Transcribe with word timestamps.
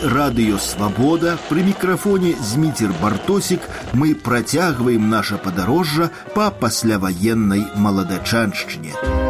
радыёвабода 0.08 1.36
пры 1.50 1.60
мікрафоне 1.66 2.32
зміцер 2.40 2.96
бартосік 3.02 3.60
мы 3.92 4.14
працягваем 4.14 5.10
наша 5.12 5.36
падарожжа 5.36 6.08
па 6.34 6.48
пасляваеннай 6.50 7.68
маладачаншчыне. 7.76 9.29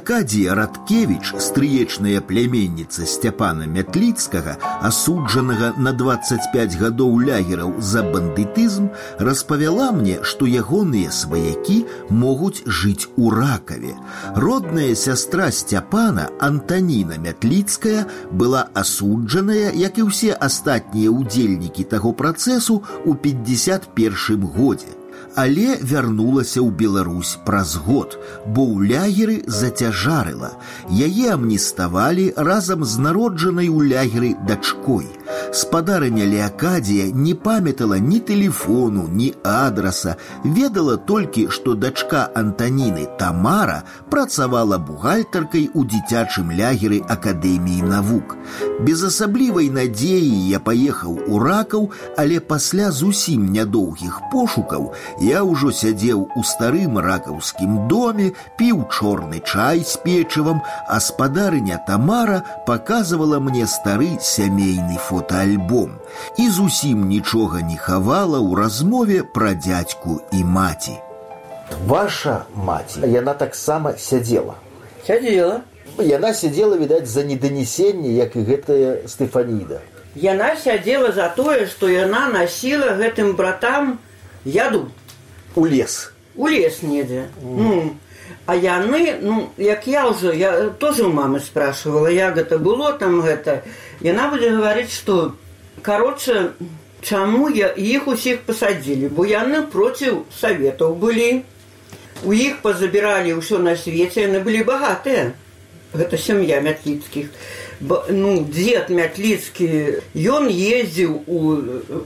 Леакадія 0.00 0.54
Радкевіч, 0.56 1.36
стрыечная 1.36 2.22
пляменніца 2.24 3.04
Сцяпана 3.04 3.66
Мятліцкага, 3.68 4.54
асуджанага 4.80 5.74
на 5.76 5.92
25 5.92 6.78
гадоў 6.80 7.20
лягераў 7.20 7.74
за 7.84 8.00
бандытызм, 8.00 8.88
распавяла 9.20 9.90
мне, 9.92 10.16
што 10.24 10.48
ягоныя 10.48 11.12
сваякі 11.12 11.84
могуць 12.08 12.64
жыць 12.64 13.12
у 13.20 13.28
ракаве. 13.28 13.92
Родная 14.32 14.96
сястра 14.96 15.52
Сцяпана 15.52 16.30
Антаніна 16.40 17.20
Мятліцкая 17.20 18.08
была 18.32 18.68
асуджаная, 18.72 19.76
як 19.76 20.00
і 20.00 20.08
ўсе 20.08 20.32
астатнія 20.32 21.12
ўдзельнікі 21.12 21.84
таго 21.84 22.16
працэсу 22.16 22.80
ў 23.04 23.12
51 23.12 24.40
годзе 24.56 24.96
але 25.36 25.76
вярнулася 25.84 26.64
ў 26.64 26.72
Беларусь 26.72 27.36
праз 27.44 27.76
год, 27.76 28.16
бо 28.48 28.64
ў 28.64 28.88
лягеры 28.88 29.36
зацяжарыла. 29.44 30.56
Яе 30.88 31.36
амніставалі 31.36 32.32
разам 32.36 32.84
з 32.84 33.04
народжанай 33.06 33.68
у 33.68 33.84
лягеры 33.84 34.32
дачкой. 34.48 35.06
Спадарыня 35.52 36.26
Леакадія 36.26 37.06
не 37.14 37.34
памятала 37.34 37.98
ні 37.98 38.20
тэлефону, 38.20 39.06
ні 39.08 39.32
адраса, 39.42 40.16
ведала 40.44 40.96
толькі, 40.96 41.48
што 41.48 41.74
дачка 41.74 42.28
Антаніны 42.34 43.06
Тамара 43.18 43.84
працавала 44.10 44.78
бухгалтаркай 44.78 45.70
у 45.72 45.84
дзіцячым 45.84 46.52
лягеры 46.52 47.00
акадэміі 47.08 47.82
навук. 47.88 48.36
Без 48.80 49.02
асаблівай 49.08 49.70
надзеі 49.72 50.34
я 50.50 50.60
паехаў 50.60 51.16
у 51.26 51.40
ракаў, 51.40 51.90
але 52.16 52.40
пасля 52.40 52.90
зусім 52.90 53.48
нядоўгіх 53.52 54.20
пошукаў 54.32 54.92
я 55.24 55.40
ўжо 55.46 55.72
сядзеў 55.72 56.28
у 56.36 56.42
старым 56.44 56.98
ракаўскім 56.98 57.88
доме, 57.88 58.32
піў 58.58 58.84
чорны 58.92 59.40
чай 59.40 59.84
з 59.84 59.96
печывам, 60.04 60.60
а 60.88 61.00
спадарыня 61.00 61.80
Тамара 61.86 62.42
показывала 62.66 63.40
мне 63.40 63.66
стары 63.66 64.18
сямейны 64.20 65.00
фотоальбом 65.20 65.96
і 66.38 66.48
зусім 66.50 67.08
нічога 67.08 67.62
не 67.62 67.76
хавала 67.76 68.38
ў 68.40 68.56
размове 68.56 69.22
пра 69.22 69.54
дзядзьку 69.54 70.20
і 70.32 70.44
маці. 70.44 70.96
Ваша 71.86 72.44
маці, 72.54 73.06
яна 73.06 73.34
таксама 73.34 73.94
сядзела. 73.98 74.56
Сядзела. 75.06 75.62
Яна 75.98 76.34
сядзела, 76.34 76.76
відаць, 76.76 77.08
за 77.08 77.24
неданесенне, 77.24 78.12
як 78.16 78.36
і 78.36 78.44
гэтая 78.44 79.08
Стэфаніда. 79.08 79.80
Яна 80.14 80.56
сядзела 80.56 81.12
за 81.12 81.28
тое, 81.32 81.66
што 81.66 81.88
яна 81.88 82.28
насіла 82.28 82.96
гэтым 83.00 83.36
братам 83.36 83.98
яду 84.44 84.88
у 85.56 85.66
лес 85.66 86.12
у 86.36 86.46
лес 86.46 86.82
недзе 86.82 87.28
mm. 87.42 87.56
ну, 87.58 87.96
а 88.50 88.54
яны 88.54 89.18
ну 89.20 89.50
як 89.56 89.86
я 89.86 90.06
уже 90.08 90.34
я 90.36 90.70
тоже 90.70 91.04
у 91.04 91.12
мамы 91.12 91.40
спрашивала 91.40 92.06
як 92.08 92.36
гэта 92.36 92.58
было 92.58 92.92
там 92.92 93.20
гэта 93.20 93.62
яна 94.00 94.28
будзе 94.30 94.50
гаварыць 94.50 94.94
что 94.94 95.34
короче 95.82 96.52
чаму 97.02 97.48
я 97.48 97.68
іх 97.68 98.06
усіх 98.08 98.46
пасадзілі 98.46 99.08
бо 99.08 99.26
яны 99.26 99.62
проціў 99.62 100.24
советаў 100.40 100.94
былі 100.94 101.42
у 102.24 102.32
іх 102.32 102.62
пазабіралі 102.62 103.38
ўсё 103.42 103.58
на 103.58 103.76
свеце 103.76 104.26
яны 104.26 104.40
былі 104.46 104.62
багатыя 104.62 105.34
гэта 105.94 106.18
сям'я 106.18 106.60
мятліцкіх 106.60 107.30
ну 107.80 108.30
дзед 108.46 108.88
мятліцкі 108.90 109.68
ён 110.14 110.48
ездзіў 110.48 111.12
у, 111.26 111.38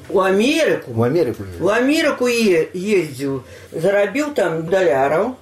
у 0.08 0.20
Амерыку 0.20 0.92
в 0.92 1.02
Амерыку 1.02 1.46
у 1.60 1.68
Амерыку 1.68 2.26
е, 2.26 2.66
ездзіў 2.74 3.44
зарабіў 3.72 4.34
там 4.34 4.66
даляраў 4.66 5.36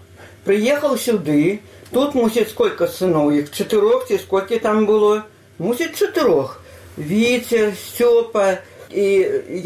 прыехаў 0.44 0.96
сюды 0.96 1.60
тут 1.92 2.14
мусіць 2.14 2.48
сколько 2.54 2.86
сыноў 2.86 3.32
іх 3.40 3.52
чатырох 3.52 4.08
ці 4.08 4.18
сколькі 4.24 4.58
там 4.64 4.86
было 4.86 5.22
мусіць 5.58 5.94
чатырох 5.94 6.58
віцер 6.96 7.72
сцёпа 7.76 8.58
і 8.90 9.06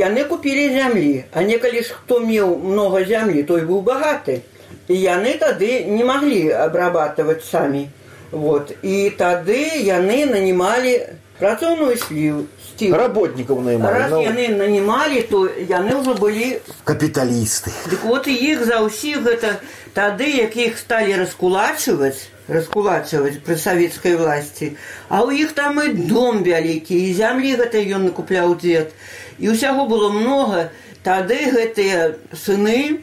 яны 0.02 0.24
купілі 0.28 0.68
зямлі 0.74 1.24
а 1.32 1.42
некалі 1.42 1.82
ж 1.82 1.96
хто 1.96 2.20
меў 2.20 2.58
много 2.58 3.04
зямлі 3.04 3.42
той 3.48 3.66
быў 3.68 3.82
багаты 3.86 4.42
і 4.88 4.94
яны 4.98 5.34
тады 5.38 5.84
не 5.86 6.04
маглі 6.04 6.48
абрабатываць 6.66 7.44
самі 7.48 7.88
Вот. 8.32 8.72
І 8.82 9.12
тады 9.18 9.60
яны 9.84 10.24
нанімалі 10.24 10.92
працоўную 11.38 11.96
сліў 11.98 12.46
сців. 12.72 12.94
Работнікаў 12.94 13.60
наймалі. 13.60 13.98
Раз 13.98 14.10
ну... 14.10 14.22
яны 14.22 14.48
нанімалі, 14.56 15.22
то 15.30 15.46
яны 15.48 15.98
ўжо 16.00 16.14
былі 16.14 16.58
капіталісты. 16.84 17.72
Дык 17.90 18.02
от 18.06 18.28
і 18.28 18.34
іх 18.34 18.64
за 18.64 18.80
ўсіх 18.86 19.22
гэта 19.26 19.58
тады, 19.94 20.28
як 20.40 20.56
іх 20.56 20.78
сталі 20.78 21.16
раскулачваць, 21.22 22.30
раскулачваць 22.48 23.42
пры 23.44 23.56
савецкай 23.58 24.16
власці. 24.16 24.76
А 25.08 25.22
ў 25.26 25.44
іх 25.44 25.52
там 25.52 25.82
і 25.82 25.92
дом 26.08 26.42
вялікі, 26.46 26.94
і 26.94 27.14
зямлі 27.14 27.56
гэта 27.60 27.82
ён 27.82 28.08
накупляў 28.10 28.56
дзед. 28.56 28.94
І 29.38 29.52
ўсяго 29.52 29.86
было 29.90 30.12
многа, 30.14 30.70
тады 31.02 31.38
гэтыя 31.50 32.16
сыны 32.32 33.02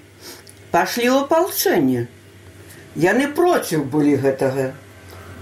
пашлі 0.72 1.10
ў 1.12 1.28
апалчэнне. 1.28 2.08
Яны 2.96 3.26
проціў 3.32 3.86
былі 3.86 4.18
гэтага. 4.18 4.74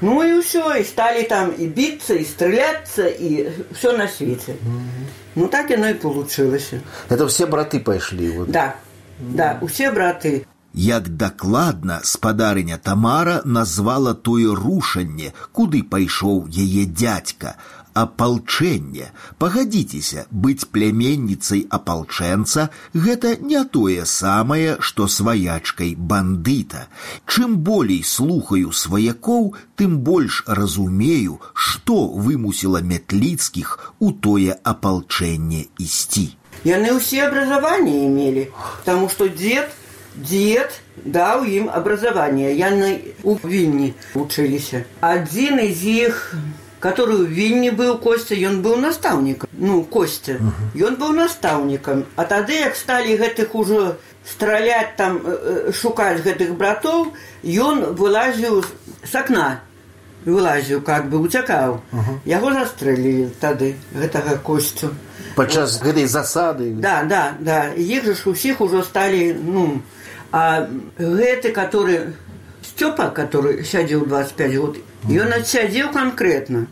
Ну 0.03 0.21
и 0.23 0.43
все, 0.43 0.75
и 0.75 0.85
стали 0.85 1.23
там 1.23 1.51
и 1.51 1.69
биться, 1.69 2.15
и 2.15 2.25
стреляться, 2.25 3.07
и 3.07 3.51
все 3.73 3.97
на 3.97 4.09
свете. 4.09 4.53
Mm-hmm. 4.53 5.07
Ну 5.37 5.49
так 5.49 5.71
оно 5.71 5.89
и 5.91 5.95
получилось. 5.95 6.71
Это 7.09 7.29
все 7.29 7.47
браты 7.47 7.79
пошли? 7.79 8.31
Вот. 8.37 8.51
Да, 8.51 8.75
mm-hmm. 9.21 9.37
да, 9.37 9.61
все 9.69 9.93
браты. 9.93 10.45
Як 10.75 11.09
дакладна 11.17 12.01
спадарыня 12.03 12.79
Тамара 12.79 13.43
назвала 13.45 14.15
тое 14.15 14.55
рушанне, 14.55 15.35
куды 15.53 15.83
пайшоў 15.83 16.49
яе 16.49 16.87
дядька, 16.87 17.57
апалчэнне 17.98 19.09
пагадзіцеся 19.42 20.25
быць 20.46 20.70
пляменніцай 20.75 21.64
апалчэнца 21.78 22.68
гэта 23.06 23.34
не 23.52 23.64
тое 23.78 24.06
самае 24.12 24.75
што 24.90 25.08
сваячкай 25.14 25.96
бандыта 26.12 26.84
чым 27.25 27.58
болей 27.70 28.03
слухаю 28.12 28.75
сваякоў 28.81 29.50
тым 29.81 29.98
больш 30.09 30.44
разумею 30.59 31.40
што 31.70 31.98
вымусіла 32.28 32.84
мятліцкіх 32.92 33.74
у 34.00 34.12
тое 34.28 34.59
апалчэнне 34.74 35.64
ісці 35.88 36.28
яны 36.70 36.94
ўсе 37.00 37.25
абразаванне 37.30 37.98
имели 38.06 38.46
потому 38.78 39.09
что 39.09 39.30
дед 39.42 39.74
дед 40.18 40.80
даў 41.18 41.46
ім 41.46 41.74
абразаванне 41.80 42.53
яны 42.62 42.94
у 43.24 43.38
вільні 43.42 43.94
вучыліся 44.14 44.86
адзін 45.02 45.62
з 45.81 45.98
іх 46.09 46.24
который 46.81 47.25
в 47.25 47.30
Вильне 47.30 47.72
был 47.72 47.98
Костя, 47.98 48.36
ён 48.36 48.62
был 48.62 48.78
наставником. 48.78 49.50
Ну, 49.53 49.84
Костя. 49.84 50.40
Ён 50.75 50.96
был 50.96 51.12
наставником. 51.14 52.06
А 52.16 52.25
тады, 52.25 52.53
як 52.53 52.75
стали 52.75 53.18
гэтых 53.18 53.56
уже 53.56 53.98
стралять 54.25 54.95
там, 54.95 55.22
э, 55.24 55.68
э, 55.68 55.72
шукать 55.72 56.22
гэтых 56.22 56.56
братов, 56.56 57.07
ён 57.44 57.95
вылазил 57.95 58.63
с 59.04 59.16
окна. 59.16 59.62
Вылазил, 60.25 60.81
как 60.81 61.10
бы, 61.10 61.19
уцякаў. 61.19 61.80
Угу. 61.92 62.22
Яго 62.25 62.51
застрэлілі 62.51 63.31
тады, 63.39 63.75
гэтага 63.94 64.38
Костю. 64.38 64.89
Падчас 65.36 65.80
вот. 65.80 65.88
гэтай 65.88 66.06
засады. 66.06 66.74
Да, 66.74 67.04
да, 67.04 67.34
да. 67.39 67.72
Іх 67.74 68.04
же 68.04 68.16
усіх 68.25 68.60
уже 68.60 68.84
стали, 68.84 69.34
ну, 69.34 69.81
а 70.31 70.68
гэты, 70.98 71.54
который 71.54 72.13
Степа, 72.72 73.10
который 73.10 73.63
сядзеў 73.63 74.06
25 74.06 74.56
год, 74.57 74.78
ён 75.10 75.34
адсядзеў 75.34 75.92
конкретно. 75.94 76.68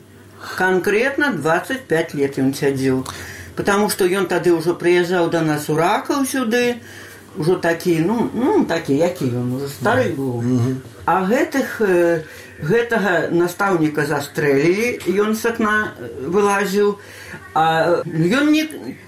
Конкретно 0.57 1.31
25 1.33 2.13
лет 2.13 2.37
ён 2.37 2.53
сядзеў. 2.53 3.05
Потому 3.55 3.89
что 3.89 4.05
ён 4.05 4.27
тады 4.27 4.51
ўжо 4.53 4.75
прыязджаў 4.75 5.29
до 5.29 5.41
нас 5.41 5.69
у 5.69 5.75
ракаў 5.75 6.25
сюды, 6.25 6.81
ўжо 7.37 7.55
такі 7.55 7.99
ну, 7.99 8.29
ну 8.33 8.65
такі 8.65 8.95
які 8.95 9.25
ён 9.27 9.55
уже 9.59 9.67
стары 9.67 10.15
быў. 10.15 10.41
А 11.05 11.21
гэтых 11.27 11.81
гэтага 12.63 13.29
настаўніка 13.35 14.05
застрэлілі, 14.07 15.03
ён 15.19 15.35
з 15.35 15.45
акна 15.51 15.91
вылазіў, 16.23 16.95
а 17.53 18.01
ён 18.07 18.51
не, 18.51 18.63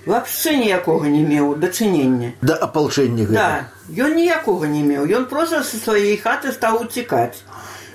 вообще 0.05 0.57
ніякога 0.57 1.07
не 1.07 1.23
меў 1.23 1.55
дачынення. 1.55 2.35
Да 2.41 2.59
апалчэння. 2.59 3.27
Да, 3.31 3.71
ён 3.87 4.19
ніякога 4.19 4.67
не 4.67 4.83
меў. 4.83 5.07
Ён 5.07 5.25
проста 5.31 5.63
са 5.63 5.79
сваёй 5.79 6.19
хаты 6.19 6.51
стаў 6.51 6.83
уцікаць. 6.83 7.39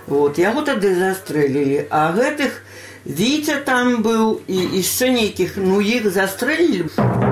Вот, 0.06 0.38
яго 0.38 0.64
тады 0.66 0.96
застрэлілі, 0.96 1.86
а 1.90 2.10
гэтых 2.16 2.62
Вітя 3.02 3.58
там 3.66 3.98
быў 4.02 4.46
і 4.46 4.58
яшчэ 4.78 5.10
нейкіх 5.10 5.58
ну 5.58 5.82
іх 5.82 6.06
застрэлілі. 6.06 7.25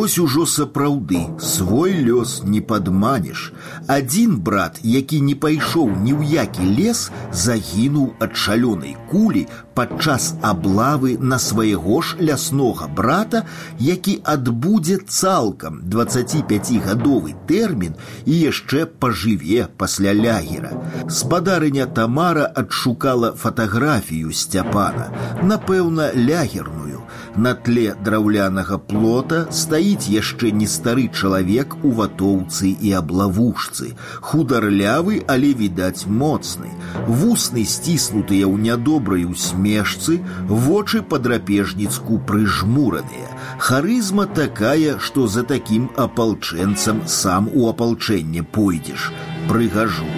Вось 0.00 0.18
ужо 0.18 0.46
сапраўды 0.46 1.18
свой 1.38 1.92
лёс 2.04 2.40
не 2.44 2.60
падманеш. 2.60 3.52
Адзін 3.86 4.38
брат, 4.40 4.78
які 4.82 5.20
не 5.20 5.34
пайшоў 5.36 5.90
ні 6.00 6.14
ў 6.16 6.24
які 6.32 6.64
лес, 6.78 7.10
загінуў 7.28 8.14
ад 8.24 8.32
шалёнай 8.32 8.96
кулі 9.10 9.44
падчас 9.76 10.32
аблавы 10.40 11.18
на 11.20 11.38
свайго 11.38 12.00
ж 12.00 12.16
ляснога 12.20 12.88
брата, 12.88 13.44
які 13.78 14.16
адбудзе 14.24 14.96
цалкам 15.04 15.84
25гадовы 15.84 17.36
тэрмін 17.44 18.00
і 18.24 18.32
яшчэ 18.32 18.86
пажыве 18.86 19.68
пасля 19.76 20.16
лягера. 20.16 20.72
Спадарыня 21.10 21.84
Тамара 21.86 22.48
адшукала 22.48 23.32
фатаграфію 23.36 24.32
сцяпана, 24.32 25.12
напэўна, 25.42 26.12
лягерную. 26.16 26.89
На 27.36 27.52
тле 27.54 27.94
драўлянага 28.04 28.78
плота 28.78 29.40
стаіць 29.50 30.08
яшчэ 30.12 30.52
не 30.60 30.68
стары 30.70 31.06
чалавек 31.12 31.76
у 31.82 31.92
ватоўцы 31.98 32.70
і 32.70 32.92
аблавушцы, 33.00 33.92
хударлявы, 34.20 35.22
але 35.28 35.52
відаць 35.52 36.06
моцны. 36.06 36.72
Вусны 37.06 37.64
сціснутыя 37.64 38.46
ў 38.48 38.56
нядобрай 38.68 39.26
усмешцы, 39.28 40.20
вочы 40.48 41.02
падрапежніцку 41.02 42.20
прыжмураныя. 42.30 43.28
Харызма 43.58 44.26
такая, 44.26 44.98
што 44.98 45.26
за 45.26 45.44
такім 45.44 45.90
апалчэнцам 45.96 47.06
сам 47.06 47.50
у 47.52 47.68
апалчэнне 47.68 48.42
пойдзеш. 48.42 49.12
Прыгажу. 49.48 50.08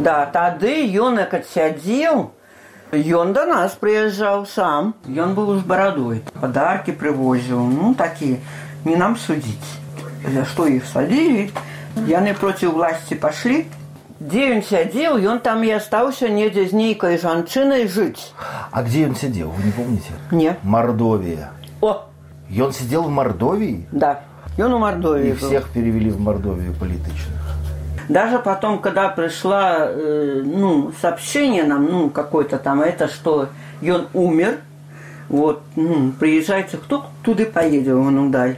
Да, 0.00 0.24
тады 0.32 0.74
ён 0.94 1.18
як 1.20 1.34
адсядзеў, 1.34 2.30
Ён 2.92 3.32
до 3.36 3.44
нас 3.44 3.74
прыязджаў 3.76 4.46
сам. 4.48 4.94
Ён 5.06 5.34
быў 5.36 5.58
з 5.60 5.62
барадой. 5.68 6.22
Падаркі 6.40 6.92
прывозіў, 6.96 7.60
ну 7.68 7.94
такі 7.94 8.38
не 8.84 8.96
нам 8.96 9.16
судзіць. 9.16 9.76
За 10.24 10.44
што 10.44 10.66
іх 10.66 10.86
садзілі? 10.88 11.50
Яны 12.08 12.32
проці 12.34 12.72
ўласці 12.72 13.14
пашлі. 13.20 13.66
Дзе 14.20 14.56
ён 14.56 14.62
сядзеў, 14.66 15.18
ён 15.30 15.38
там 15.44 15.62
і 15.62 15.70
астаўся 15.76 16.28
недзе 16.28 16.64
з 16.66 16.72
нейкай 16.72 17.18
жанчынай 17.22 17.86
жыць. 17.86 18.32
А 18.72 18.82
где 18.82 19.06
он 19.06 19.14
сидел, 19.14 19.50
вы 19.50 19.62
не 19.64 19.70
помните? 19.72 20.10
Не. 20.32 20.56
Мордовия. 20.62 21.50
О, 21.80 22.04
И 22.50 22.60
он 22.60 22.72
сидел 22.72 23.02
в 23.04 23.10
Мордовии? 23.10 23.86
да. 23.92 24.20
Ён 24.58 24.72
у 24.74 24.78
Мордовии 24.78 25.28
И 25.28 25.32
был. 25.34 25.46
всех 25.46 25.68
перевели 25.68 26.10
в 26.10 26.18
Мордовию 26.20 26.72
политичных. 26.74 27.38
Даже 28.08 28.38
потом, 28.38 28.80
когда 28.80 29.08
пришла, 29.08 29.86
э, 29.86 30.42
ну, 30.44 30.92
сообщение 31.00 31.64
нам, 31.64 31.84
ну, 31.86 32.10
какое-то 32.10 32.58
там, 32.58 32.80
это 32.80 33.08
что 33.08 33.50
он 33.82 34.08
умер, 34.14 34.60
вот, 35.28 35.62
ну, 35.76 36.12
приезжайте, 36.18 36.78
кто 36.78 37.06
туды 37.22 37.44
поедет, 37.44 37.94
он 37.94 38.30
даль. 38.30 38.56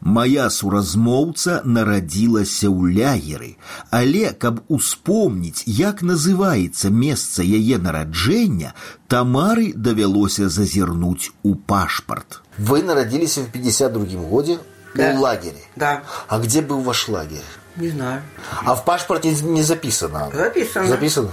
Мая 0.00 0.48
суразмоўца 0.48 1.60
нарадзілася 1.64 2.70
ў 2.70 2.94
лягеры, 2.94 3.50
але 3.90 4.30
каб 4.30 4.62
успомніць, 4.68 5.66
як 5.66 6.02
называецца 6.02 6.90
месца 6.90 7.42
яе 7.42 7.78
нараджэння, 7.78 8.74
Тамары 9.08 9.72
давялося 9.74 10.48
зазірнуць 10.48 11.32
у 11.42 11.54
пашпарт. 11.56 12.42
Вы 12.58 12.82
народились 12.82 13.38
в 13.38 13.50
52 13.50 14.22
годе 14.22 14.58
Да. 14.94 15.14
в 15.16 15.20
лагере. 15.20 15.62
Да, 15.76 16.02
А 16.28 16.38
где 16.38 16.62
был 16.62 16.80
ваш 16.80 17.08
лагерь? 17.08 17.44
не 17.76 17.88
знаю. 17.90 18.22
А 18.64 18.74
в 18.74 18.84
паспорте 18.84 19.30
не 19.30 19.62
записано? 19.62 20.30
Записано. 20.32 20.86
Записано? 20.86 21.30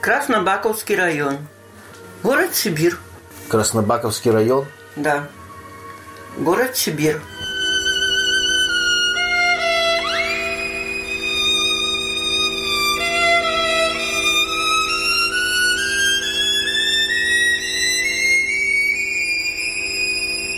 Краснобаковский 0.00 0.96
район. 0.96 1.38
Город 2.22 2.54
Сибирь. 2.54 2.94
Краснобаковский 3.48 4.30
район. 4.30 4.66
Да. 4.96 5.28
Город 6.38 6.76
Сибирь. 6.76 7.18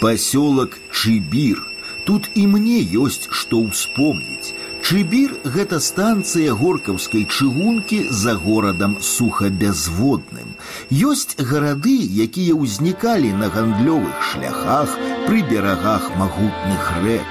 Пасёлак 0.01 0.79
Чыбір. 0.93 1.59
Тут 2.07 2.31
і 2.35 2.47
мне 2.47 2.79
ёсць 2.79 3.27
што 3.35 3.59
ўспомніць. 3.59 4.55
Чыбір 4.91 5.33
гэта 5.55 5.81
станцыя 5.83 6.53
горкаўскай 6.55 7.25
чыгункі 7.27 7.97
за 8.11 8.37
горадам 8.39 8.93
сухабязводным. 9.03 10.55
Ёсць 10.95 11.35
гарады, 11.41 11.97
якія 12.27 12.55
ўзнікалі 12.55 13.33
на 13.41 13.51
гандлёвых 13.51 14.23
шляхах 14.31 14.95
пры 15.27 15.43
берагах 15.51 16.07
магутных 16.21 16.87
рэк. 17.03 17.27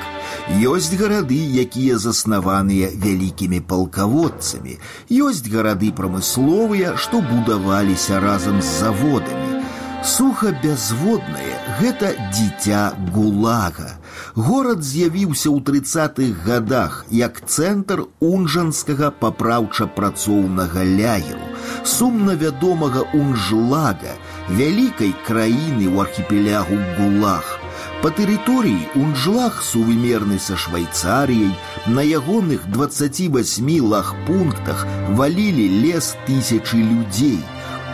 Ёсць 0.74 0.92
гарады, 1.00 1.40
якія 1.64 1.98
заснаваныя 1.98 2.92
вялікімі 2.92 3.64
палкаводцамі. 3.72 4.76
Ёсць 5.10 5.48
гарады 5.48 5.96
прамысловыя, 5.96 6.98
што 7.00 7.24
будаваліся 7.24 8.20
разам 8.20 8.62
з 8.62 8.70
заводамі. 8.84 9.64
Сухабязводнае 10.04 11.59
гэта 11.80 12.14
дзіця 12.32 12.94
гулага. 13.16 13.98
Горад 14.36 14.84
з'явіўся 14.84 15.50
ў 15.50 15.60
трыццатых 15.68 16.46
гадах 16.46 17.06
як 17.10 17.42
цэнтр 17.46 18.06
унжанскага 18.20 19.12
папраўча-працоўнага 19.24 20.84
ляеру, 20.84 21.44
сумна 21.84 22.36
вядомага 22.40 23.06
унжлага, 23.14 24.16
вялікай 24.50 25.14
краіны 25.28 25.92
ў 25.92 25.96
архіпелягу 26.08 26.80
гулаг. 26.98 27.46
Па 28.02 28.12
тэрыторыі 28.14 28.92
унжлах 29.02 29.64
сувымерны 29.66 30.38
са 30.38 30.58
швайцарыяй, 30.60 31.56
на 31.88 32.04
ягоных 32.06 32.68
28 32.70 33.72
лагпунктах 33.82 34.86
валілі 35.18 35.66
лес 35.86 36.14
тысячы 36.28 36.84
людзей. 36.84 37.40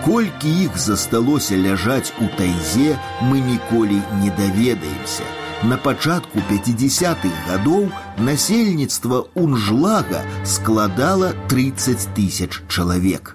Колькі 0.05 0.49
іх 0.65 0.77
засталося 0.77 1.57
ляжаць 1.57 2.13
у 2.21 2.27
тайзе, 2.37 2.97
мы 3.21 3.39
ніколі 3.39 4.01
не 4.23 4.31
даведаемся. 4.39 5.27
На 5.63 5.77
пачатку 5.77 6.41
50-х 6.49 7.29
гадоў 7.49 7.91
насельніцтва 8.17 9.25
унжлага 9.35 10.23
складала 10.43 11.33
30 11.49 12.09
тысяч 12.17 12.63
чалавек. 12.67 13.34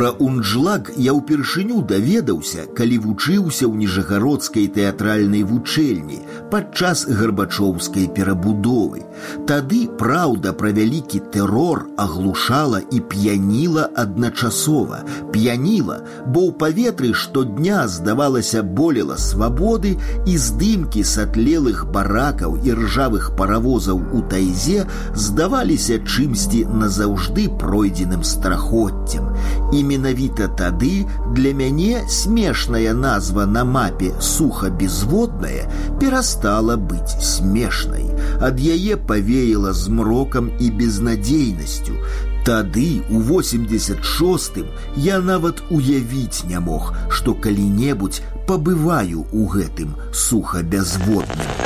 Пра 0.00 0.10
унжлак 0.20 0.90
я 1.00 1.16
ўпершыню 1.16 1.80
даведаўся, 1.80 2.66
калі 2.76 2.98
вучыўся 3.00 3.64
ў 3.64 3.74
ніжагародскай 3.80 4.68
тэатральнай 4.68 5.40
вучэльні 5.40 6.20
падчас 6.52 7.06
гарбачоўскай 7.08 8.04
перабудовы. 8.12 9.08
Тады 9.48 9.86
праўда 9.98 10.52
пра 10.52 10.70
вялікі 10.76 11.20
тэрор 11.32 11.86
аглушала 11.96 12.82
і 12.92 13.00
п'яніла 13.00 13.88
адначасова. 13.96 15.00
П'яніла, 15.32 16.02
бо 16.28 16.44
ў 16.44 16.52
паветры 16.60 17.14
штодня 17.14 17.88
здавалася 17.88 18.60
болела 18.62 19.16
свабоды 19.16 19.96
і 20.26 20.36
здымкі 20.36 21.06
сатлелых 21.08 21.86
баракаў 21.88 22.60
і 22.60 22.76
ржавых 22.76 23.32
паравозаў 23.40 24.04
у 24.12 24.20
тайзе 24.28 24.84
здаваліся 25.14 26.04
чымсьці 26.04 26.66
назаўжды 26.68 27.48
пройдзеным 27.48 28.28
страхоццем. 28.28 29.32
І 29.72 29.86
менавіта 29.90 30.48
тады 30.48 31.06
для 31.34 31.52
мяне 31.54 32.04
смешная 32.08 32.94
назва 32.94 33.46
на 33.46 33.64
мапе 33.64 34.12
сухабезводная 34.20 35.66
перастала 36.00 36.76
быць 36.76 37.18
смешнай. 37.20 38.06
Ад 38.40 38.60
яе 38.60 38.96
павеяла 38.96 39.72
змрокам 39.72 40.50
і 40.60 40.70
безнадзейнасцю. 40.70 41.98
Тады 42.46 43.02
у 43.10 43.20
86 43.20 44.62
я 44.96 45.18
нават 45.18 45.62
уявіць 45.70 46.44
не 46.46 46.60
мог, 46.60 46.94
што 47.10 47.34
калі-небудзь 47.34 48.22
пабываю 48.46 49.26
ў 49.34 49.42
гэтым 49.50 49.96
сухабязводным. 50.12 51.59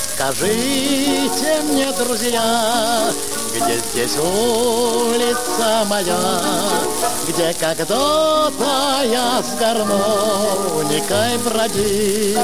Расскажите 0.00 1.60
мне, 1.64 1.92
друзья, 1.92 3.10
где 3.54 3.78
здесь 3.78 4.16
улица 4.16 5.84
моя, 5.88 6.40
где 7.28 7.54
когда-то 7.54 8.50
я 9.04 9.42
с 9.42 9.54
гармоникой 9.58 11.36
бродил. 11.44 12.40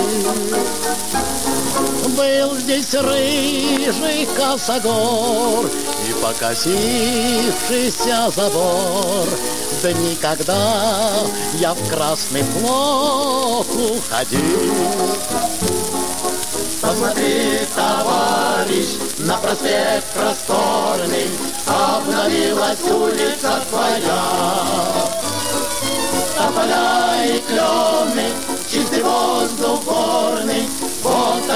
Был 2.16 2.56
здесь 2.58 2.92
рыжий 2.92 4.28
косогор 4.36 5.66
и 6.06 6.12
покосившийся 6.22 8.30
забор. 8.34 9.26
Дни, 9.82 10.16
когда 10.20 11.14
я 11.54 11.74
в 11.74 11.88
красный 11.88 12.44
плот 12.44 13.66
уходил. 13.68 15.06
Посмотри, 16.86 17.58
товарищ, 17.74 18.86
на 19.18 19.36
проспект 19.38 20.04
просторный 20.14 21.28
Обновилась 21.66 22.80
улица 22.88 23.60
твоя. 23.68 24.22
Тополя 26.36 27.26
и 27.26 27.40
клены, 27.40 28.30
чистый 28.70 29.02
воздух 29.02 29.82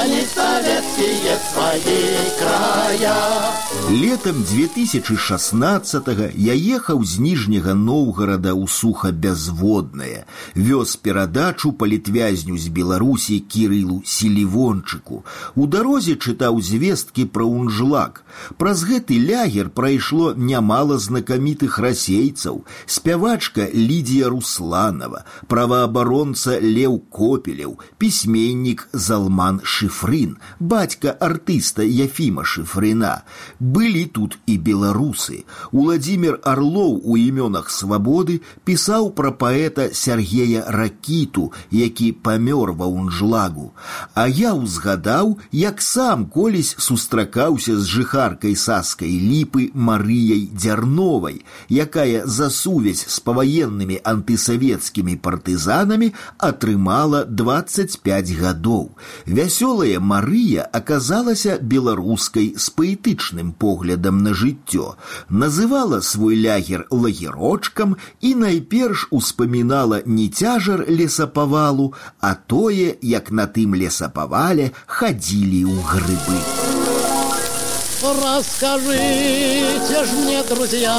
они, 0.00 0.22
советские 0.22 1.36
свои 1.52 2.38
края 2.38 3.56
Летом 3.90 4.42
2016 4.42 6.32
я 6.34 6.54
ехаў 6.54 7.04
з 7.04 7.20
ніжняга 7.20 7.74
Ноўгарада 7.74 8.50
ў 8.56 8.66
сухабязводнае, 8.66 10.24
вёз 10.56 10.96
перадачу 10.96 11.70
палітвязню 11.72 12.58
з 12.58 12.66
Беларусі 12.66 13.38
Кірылу 13.46 14.02
Селівончыку. 14.02 15.22
У 15.54 15.66
дарозе 15.70 16.16
чытаў 16.16 16.58
звесткі 16.60 17.28
пра 17.30 17.44
унжлак. 17.44 18.24
Праз 18.58 18.82
гэты 18.82 19.20
лягер 19.22 19.70
прайшло 19.70 20.32
нямала 20.34 20.98
знакамітых 20.98 21.78
расейцаў, 21.78 22.64
спявачка 22.86 23.68
Лідія 23.70 24.32
Русланова, 24.32 25.22
праваабаронца 25.46 26.58
Леў 26.58 26.98
Копелеў, 27.06 27.78
пісьменнік 27.98 28.88
Залман 28.92 29.62
Шыфрын, 29.90 30.38
бацька 30.60 31.10
артыста 31.10 31.82
Яфіма 31.82 32.44
Шыфрына. 32.46 33.26
Былі 33.58 34.06
тут 34.06 34.38
і 34.46 34.56
беларусы. 34.58 35.42
Уладзімир 35.72 36.40
Орлоў 36.46 37.00
у 37.02 37.18
імёнах 37.18 37.70
свабоды 37.74 38.40
пісаў 38.64 39.10
пра 39.18 39.32
паэта 39.34 39.90
Сергея 39.92 40.64
Ракіту, 40.68 41.52
які 41.70 42.12
памёр 42.12 42.72
ва 42.72 42.86
унжлагу. 42.86 43.72
А 44.14 44.28
я 44.28 44.54
ўзгадаў, 44.54 45.38
як 45.52 45.82
сам 45.82 46.26
колісь 46.26 46.74
сустракаўся 46.78 47.76
з 47.76 47.84
жыхаркай 47.84 48.56
саскай 48.56 49.10
ліпы 49.10 49.70
Марыяй 49.74 50.48
Дзярновай, 50.52 51.42
якая 51.70 52.26
за 52.26 52.50
сувязь 52.50 53.04
з 53.08 53.18
паваеннымі 53.20 54.00
антысавецкімі 54.02 55.16
партызанамі 55.18 56.12
атрымала 56.38 57.24
25 57.24 58.32
гадоў. 58.40 58.96
Вясёлая 59.26 59.79
Марыя 59.80 60.68
аказалася 60.72 61.58
беларускай 61.60 62.54
з 62.56 62.68
паэтычным 62.76 63.52
поглядам 63.52 64.22
на 64.22 64.34
жыццё, 64.34 64.96
называла 65.30 66.00
свой 66.00 66.36
лягер 66.36 66.86
лагерочкам 66.90 67.96
і 68.20 68.34
найперш 68.34 69.08
успамінала 69.10 70.02
не 70.04 70.28
цяжар 70.28 70.84
лесапавалу, 70.88 71.94
а 72.20 72.34
тое, 72.34 72.96
як 73.00 73.30
на 73.30 73.46
тым 73.46 73.74
лесапавале 73.74 74.72
хадзілі 74.86 75.64
ў 75.64 75.76
грыбы. 75.88 76.38
Расскажите 78.36 80.04
ж 80.04 80.12
мне, 80.20 80.42
друзья, 80.42 80.96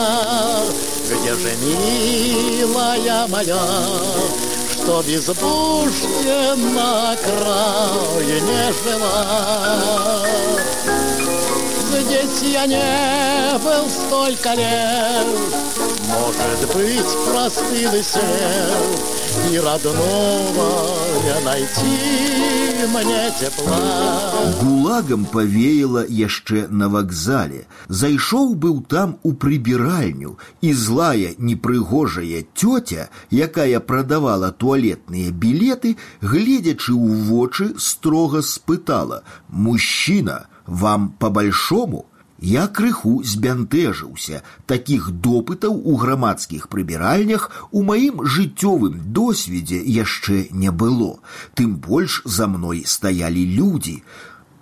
где 1.05 1.33
же 1.35 1.51
милая 1.61 3.27
моя, 3.27 4.50
Что 4.82 5.00
в 5.00 5.08
избушке 5.08 6.54
на 6.74 7.12
окраине 7.12 8.72
жила. 8.82 10.24
Здесь 12.00 12.42
я 12.52 12.66
не 12.66 13.58
был 13.58 13.88
столько 13.88 14.54
лет, 14.54 15.26
может 16.11 16.75
быть, 16.75 17.11
простыл 17.25 17.93
и 17.93 18.03
сел, 18.03 19.51
и 19.51 19.57
родного 19.57 20.69
я 21.25 21.39
найти 21.45 22.27
мне 22.87 23.31
тепла. 23.39 23.77
Гулагам 24.61 25.25
павеяла 25.25 26.05
яшчэ 26.07 26.67
на 26.69 26.89
вакзале. 26.89 27.67
Зайшоў 27.87 28.55
быў 28.55 28.81
там 28.87 29.17
у 29.23 29.33
прыбіральню, 29.33 30.37
і 30.61 30.73
злая 30.73 31.33
непрыгожая 31.37 32.45
тётя, 32.53 33.09
якая 33.31 33.79
прадавала 33.79 34.51
туалетныя 34.51 35.31
білеты, 35.31 35.97
гледзячы 36.21 36.93
ў 36.93 37.27
вочы, 37.27 37.75
строга 37.77 38.41
спытала: « 38.41 39.47
Мужчына, 39.49 40.47
вам 40.65 41.09
по-большому? 41.19 42.05
Я 42.41 42.67
крыху 42.67 43.23
збянтэжыўся. 43.25 44.43
Такіх 44.69 45.09
допытаў 45.11 45.73
у 45.73 45.95
грамадскіх 45.97 46.67
прыбіральнях 46.69 47.49
у 47.71 47.81
маім 47.81 48.21
жыццёвым 48.21 49.01
досведзе 49.09 49.81
яшчэ 49.81 50.47
не 50.51 50.71
было. 50.71 51.17
Тым 51.55 51.77
больш 51.81 52.21
за 52.25 52.47
мной 52.47 52.83
стаялі 52.85 53.41
людзі. 53.57 54.03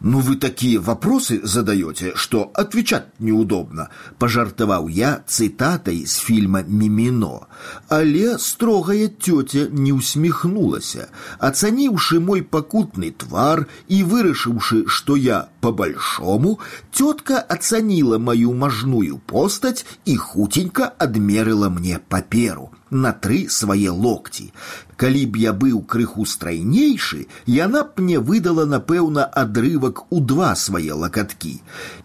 «Ну 0.02 0.20
вы 0.20 0.36
такие 0.36 0.78
вопросы 0.78 1.40
задаете, 1.42 2.12
что 2.14 2.50
отвечать 2.54 3.08
неудобно»,– 3.18 3.90
пожартовал 4.18 4.88
я 4.88 5.22
цитатой 5.26 6.06
с 6.06 6.16
фильма 6.16 6.62
«Мимино». 6.62 7.48
Але 7.90 8.38
строгая 8.38 9.08
тетя 9.08 9.68
не 9.70 9.92
усмехнулася, 9.92 11.10
оценивши 11.38 12.18
мой 12.18 12.42
покутный 12.42 13.10
твар 13.10 13.66
и 13.88 14.02
вырашивши, 14.02 14.86
что 14.86 15.16
я 15.16 15.50
по-большому, 15.60 16.60
тетка 16.90 17.38
оценила 17.38 18.16
мою 18.16 18.54
мажную 18.54 19.18
постать 19.18 19.84
и 20.06 20.16
хутенько 20.16 20.86
адмерила 20.86 21.68
мне 21.68 21.98
паперу 22.08 22.72
на 22.89 23.11
тры 23.11 23.45
свае 23.49 23.89
локці. 23.89 24.51
Калі 24.95 25.25
б 25.27 25.41
я 25.43 25.51
быў 25.51 25.81
крыху 25.83 26.25
страйнейшы, 26.25 27.27
яна 27.45 27.83
б 27.83 28.03
мне 28.03 28.19
выдала, 28.19 28.65
напэўна, 28.65 29.25
адрывак 29.25 30.05
у 30.09 30.21
два 30.21 30.55
свае 30.55 30.93
лакаткі. 30.93 31.59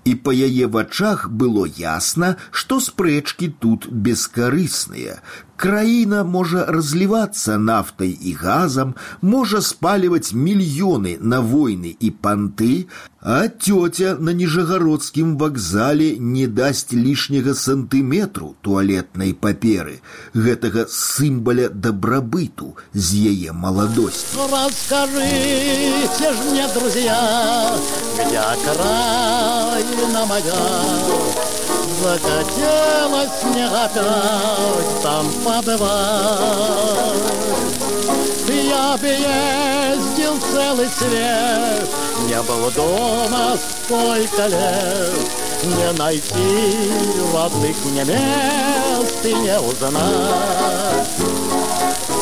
І 0.04 0.14
па 0.14 0.34
яе 0.34 0.66
вачах 0.66 1.28
было 1.30 1.66
ясна, 1.66 2.36
што 2.50 2.80
спрэчкі 2.80 3.54
тут 3.62 3.86
бескарысныя. 3.86 5.22
Краіна 5.60 6.24
можа 6.24 6.64
разлівацца 6.64 7.58
нафтай 7.58 8.16
і 8.16 8.32
газам, 8.32 8.94
можа 9.20 9.60
спаліваць 9.60 10.32
мільёны 10.32 11.18
на 11.20 11.40
войны 11.44 11.92
і 12.00 12.10
панты, 12.10 12.88
а 13.20 13.48
тётя 13.48 14.16
на 14.18 14.32
ніжагародскім 14.32 15.36
вакзале 15.36 16.16
не 16.16 16.46
дасць 16.46 16.92
лішняга 16.92 17.52
сантыметру 17.52 18.56
туалетнай 18.64 19.34
паперы, 19.36 20.00
гэтага 20.32 20.86
сімбаля 20.88 21.68
дабрабыту 21.68 22.72
з 22.94 23.20
яе 23.28 23.52
маладосці. 23.52 24.40
Расскажите 24.40 26.32
ж 26.32 26.36
мне, 26.48 26.64
друзья, 26.72 27.20
где 28.16 28.38
окраина 28.38 30.24
моя, 30.24 30.60
Захотелось 32.01 33.43
мне 33.43 33.65
опять 33.67 35.01
там 35.03 35.31
побывать. 35.43 36.85
Я 38.47 38.97
бы 38.97 39.07
ездил 39.07 40.39
целый 40.51 40.87
свет, 40.89 41.89
не 42.27 42.41
было 42.41 42.71
дома 42.71 43.57
столько 43.57 44.47
лет, 44.47 45.13
Не 45.63 45.91
найти 45.97 46.91
родных 47.33 47.75
мне 47.85 48.03
мест 48.03 49.25
и 49.25 49.33
не 49.33 49.59
узнать. 49.59 51.07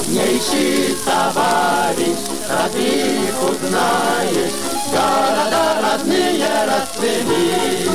Не 0.08 0.38
ищи, 0.38 0.96
товарищ, 1.06 2.18
родных 2.50 3.36
узнаешь, 3.44 4.54
Города 4.92 5.82
родные 5.82 6.46
расцвели. 6.68 7.90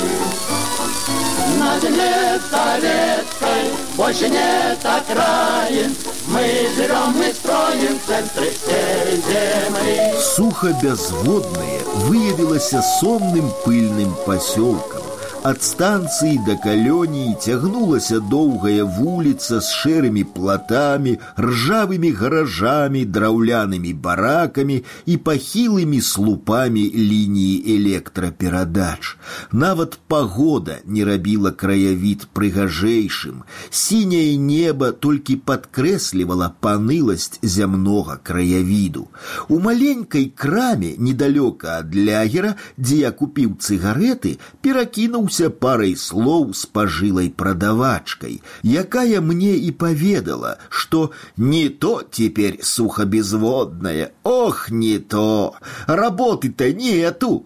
На 1.57 1.79
земле 1.81 2.41
советской 2.51 3.73
больше 3.97 4.29
нет 4.29 4.79
окраин, 4.85 5.95
Мы 6.27 6.69
живем, 6.77 7.13
мы 7.17 7.33
строим 7.33 7.99
в 7.99 8.07
центре 8.07 8.51
всей 8.51 9.17
земли. 9.17 10.13
Сухо-бязводнае 10.37 11.81
выявілася 11.95 12.83
сонным 13.01 13.51
пыльным 13.65 14.15
пасёлкам. 14.27 15.08
Ад 15.44 15.60
станцыі 15.60 16.38
да 16.48 16.54
калоніі 16.64 17.36
цягнулася 17.36 18.22
доўгая 18.32 18.86
вуліца 18.88 19.60
з 19.60 19.68
шэрымі 19.76 20.24
платамі, 20.36 21.18
ржавымі 21.36 22.12
гаражамі, 22.16 23.02
драўлянымі 23.04 23.92
баракамі 24.06 24.78
і 25.06 25.18
пахілымі 25.18 26.00
слупамі 26.00 26.84
лініі 26.96 27.76
электраперадач. 27.76 29.18
Нават 29.52 30.00
пагода 30.08 30.78
не 30.88 31.04
рабіла 31.04 31.52
краявід 31.52 32.24
прыгажэйшым. 32.32 33.44
Сіняе 33.68 34.40
неба 34.40 34.94
толькі 34.96 35.36
падкрэслівала 35.44 36.54
паныласць 36.64 37.44
зямнога 37.44 38.16
краявіду. 38.24 39.10
У 39.52 39.60
маленькай 39.60 40.32
краме 40.32 40.96
недалёка 40.96 41.84
ад 41.84 41.92
лягера, 41.92 42.56
дзе 42.80 43.04
я 43.04 43.12
купіў 43.12 43.60
цыгареты, 43.60 44.40
перакінуў 44.64 45.27
абмянуўся 45.28 45.50
парай 45.50 45.96
слоў 45.96 46.54
з 46.54 46.66
пажылай 46.72 47.30
прадавачкай, 47.30 48.42
якая 48.64 49.22
мне 49.22 49.56
і 49.56 49.72
паведала, 49.72 50.58
што 50.70 51.12
не 51.38 51.70
то 51.70 52.04
теперь 52.10 52.60
сухобезводная, 52.64 54.12
ох, 54.24 54.72
не 54.72 55.00
то, 55.00 55.56
работы-то 55.88 56.72
нету. 56.74 57.46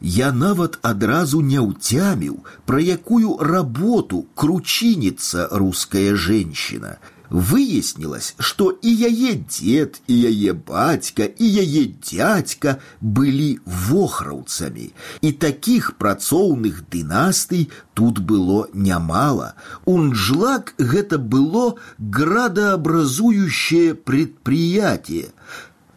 Я 0.00 0.32
нават 0.32 0.78
адразу 0.82 1.40
не 1.40 1.60
ўцяміў, 1.60 2.44
пра 2.66 2.80
якую 2.80 3.36
работу 3.38 4.26
кручинится 4.34 5.48
русская 5.50 6.14
женщина. 6.16 6.98
Выяснилось, 7.30 8.34
что 8.38 8.70
и 8.70 8.88
яе 8.88 9.34
дед, 9.34 10.00
и 10.06 10.14
яе 10.14 10.52
бацька, 10.52 11.24
и 11.24 11.44
яе 11.44 11.86
дядька 11.86 12.78
былі 13.00 13.58
вохраўцамі. 13.64 14.92
І 15.20 15.32
таких 15.32 15.96
працоўных 15.96 16.84
дынастый 16.88 17.70
тут 17.94 18.20
было 18.20 18.68
нямала. 18.72 19.54
Унжлак 19.84 20.74
гэта 20.78 21.18
было 21.18 21.74
градообразующее 21.98 23.94
предприятие. 23.94 25.32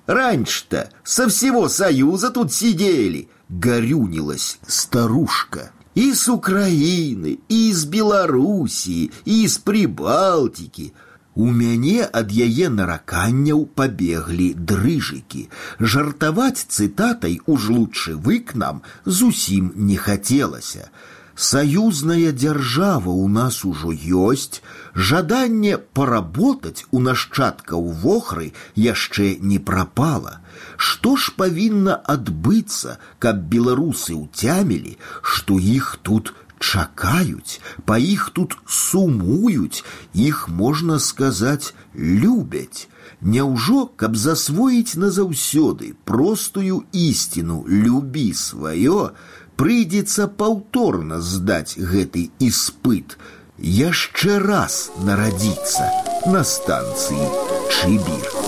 Раньше-то 0.07 0.89
со 1.03 1.27
всего 1.27 1.67
Союза 1.67 2.31
тут 2.31 2.53
сидели, 2.53 3.27
горюнилась 3.49 4.59
старушка. 4.65 5.71
И 5.93 6.13
с 6.13 6.29
Украины, 6.29 7.39
и 7.49 7.69
из 7.71 7.85
Белоруссии, 7.85 9.11
и 9.25 9.43
из 9.45 9.57
Прибалтики – 9.57 11.03
у 11.37 11.51
мяне 11.57 12.05
ад 12.19 12.31
яе 12.33 12.69
нараканняў 12.73 13.59
пабеглі 13.79 14.47
дрыжыкі. 14.71 15.43
Жартаваць 15.79 16.65
цытатай 16.65 17.37
у 17.45 17.57
жлучы 17.65 18.15
вык 18.27 18.55
нам 18.63 18.81
зусім 19.05 19.69
не 19.75 19.97
хацелася. 20.07 20.89
Саюзная 21.37 22.31
дзяржава 22.33 23.13
ў 23.13 23.29
нас 23.29 23.61
ужо 23.69 23.93
ёсць, 23.93 24.65
жаданне 25.09 25.77
паработаць 25.99 26.89
у 26.89 27.01
нашчадкаў 27.07 27.85
вохры 28.05 28.49
яшчэ 28.73 29.37
не 29.51 29.59
прапала. 29.61 30.39
Што 30.77 31.13
ж 31.21 31.37
павінна 31.37 32.01
адбыцца, 32.15 32.97
каб 33.21 33.45
беларусы 33.53 34.17
ўцямілі, 34.17 34.97
што 35.21 35.61
іх 35.61 35.93
тут 36.01 36.33
чакаюць, 36.61 37.61
па 37.85 37.97
іх 37.97 38.29
тут 38.33 38.57
сумуюць, 38.65 39.83
іх 40.13 40.47
можна 40.49 40.99
сказаць, 40.99 41.73
любяць. 41.95 42.87
Няўжо, 43.21 43.85
каб 43.97 44.15
засвоіць 44.15 44.97
назаўсёды 45.01 45.93
простую 46.05 46.83
ісціну 46.91 47.63
любі 47.67 48.33
сваё, 48.33 49.11
прыйдзецца 49.57 50.27
паўторна 50.41 51.21
здаць 51.21 51.77
гэты 51.77 52.29
іспыт, 52.39 53.17
яшчэ 53.57 54.37
раз 54.39 54.91
нарадзіцца 55.01 55.89
на 56.29 56.43
станцыі 56.43 57.25
Чыбір. 57.73 58.40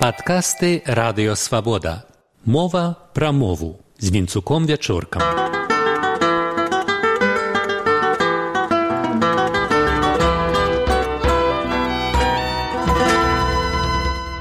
Падкасты 0.00 0.82
радыёвабода. 0.86 2.04
Мова 2.44 2.96
пра 3.14 3.32
мову 3.32 3.78
з 3.98 4.10
вінцуком 4.10 4.66
вячоркам. 4.66 5.59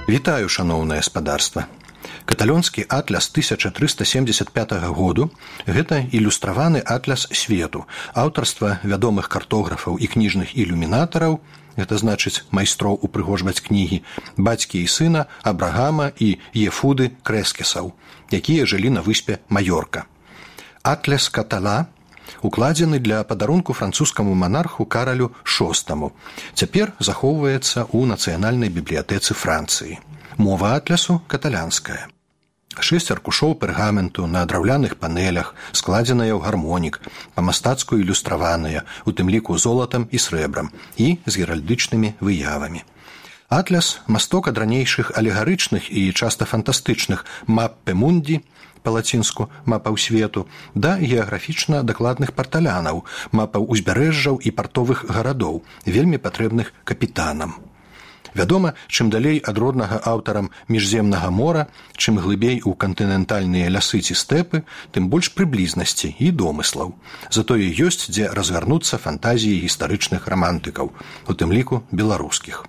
Вітаю 0.10 0.50
шаноўнае 0.50 1.04
спадарства. 1.06 1.68
Каталёнскі 2.26 2.82
атляс 2.90 3.30
1375 3.30 4.90
году 4.90 5.30
гэта 5.68 6.02
ілюстраваны 6.10 6.82
атляс 6.82 7.28
свету, 7.30 7.86
аўтарства 8.18 8.80
вядомых 8.82 9.30
картографаў 9.30 10.02
і 10.02 10.10
кніжных 10.10 10.58
ілюмінатараў, 10.58 11.38
гэта 11.78 12.02
значыць 12.02 12.42
майстроў 12.50 12.98
упрыгожваць 13.06 13.62
кнігі, 13.62 14.02
бацькі 14.34 14.82
і 14.82 14.90
сына 14.90 15.28
Абрагама 15.44 16.10
і 16.18 16.42
Ефуды 16.58 17.14
крэскесаў, 17.22 17.94
якія 18.34 18.66
жылі 18.66 18.90
на 18.90 19.06
выспе 19.06 19.38
Маёрка. 19.46 20.10
Атляс 20.82 21.30
катала 21.30 21.86
укладзены 22.42 23.00
для 23.00 23.24
падарунку 23.24 23.74
французскаму 23.74 24.36
манарху 24.36 24.86
каралю 24.86 25.32
шостаму. 25.44 26.14
Цяпер 26.54 26.94
захоўваецца 27.00 27.88
ў 27.90 28.06
нацыянальнай 28.14 28.70
бібліятэцы 28.70 29.34
Францыі. 29.34 30.00
Мова 30.38 30.76
атлясу 30.76 31.22
каталянская. 31.28 32.08
Шэсць 32.80 33.12
аркушоў 33.12 33.56
пергаменту 33.60 34.28
на 34.28 34.46
драўляных 34.46 34.96
панелях, 35.02 35.56
складзеная 35.74 36.32
ў 36.32 36.40
гармонік, 36.46 37.02
па-мастацку 37.36 38.00
ілюстраваныя, 38.00 38.86
у 39.04 39.12
тым 39.12 39.28
ліку 39.34 39.58
золатам 39.58 40.08
і 40.12 40.22
срэбрам 40.22 40.72
і 40.96 41.18
з 41.26 41.34
геральдычнымі 41.44 42.16
выявамі. 42.22 42.86
Атляс 43.50 44.00
масток 44.06 44.48
ад 44.48 44.62
ранейшых 44.62 45.12
алегарычных 45.18 45.90
і 45.90 46.14
часта 46.14 46.46
фантастычных 46.46 47.26
мап 47.48 47.82
пемундзі 47.84 48.46
па-лацінску 48.84 49.50
мапаў 49.66 49.98
свету 49.98 50.46
да 50.76 50.98
геаграфічна 50.98 51.82
дакладных 51.84 52.34
парталянаў 52.38 53.04
мапаў 53.32 53.66
узбярэжжаў 53.76 54.40
і 54.44 54.56
партовых 54.62 55.06
гарадоў 55.10 55.64
вельмі 55.86 56.18
патрэбных 56.18 56.72
капітанам. 56.84 57.58
Вядома 58.34 58.74
чым 58.88 59.10
далей 59.10 59.42
ад 59.52 59.58
роднага 59.58 60.00
аўтарам 60.12 60.50
міжземнага 60.70 61.30
мора 61.34 61.68
чым 61.98 62.20
глыбей 62.22 62.62
у 62.64 62.74
кантынентальныя 62.74 63.70
лясы 63.74 64.02
ці 64.02 64.18
стэпы 64.24 64.64
тым 64.94 65.10
больш 65.10 65.34
прыблізнасці 65.34 66.14
і 66.20 66.32
домыслаў. 66.32 66.94
Затое 67.30 67.66
ёсць 67.90 68.10
дзе 68.10 68.30
разгарнуцца 68.30 69.02
фантазіі 69.06 69.62
гістарычных 69.66 70.28
рамантыкаў 70.28 70.94
у 70.94 71.34
тым 71.34 71.56
ліку 71.56 71.84
беларускіх 71.92 72.66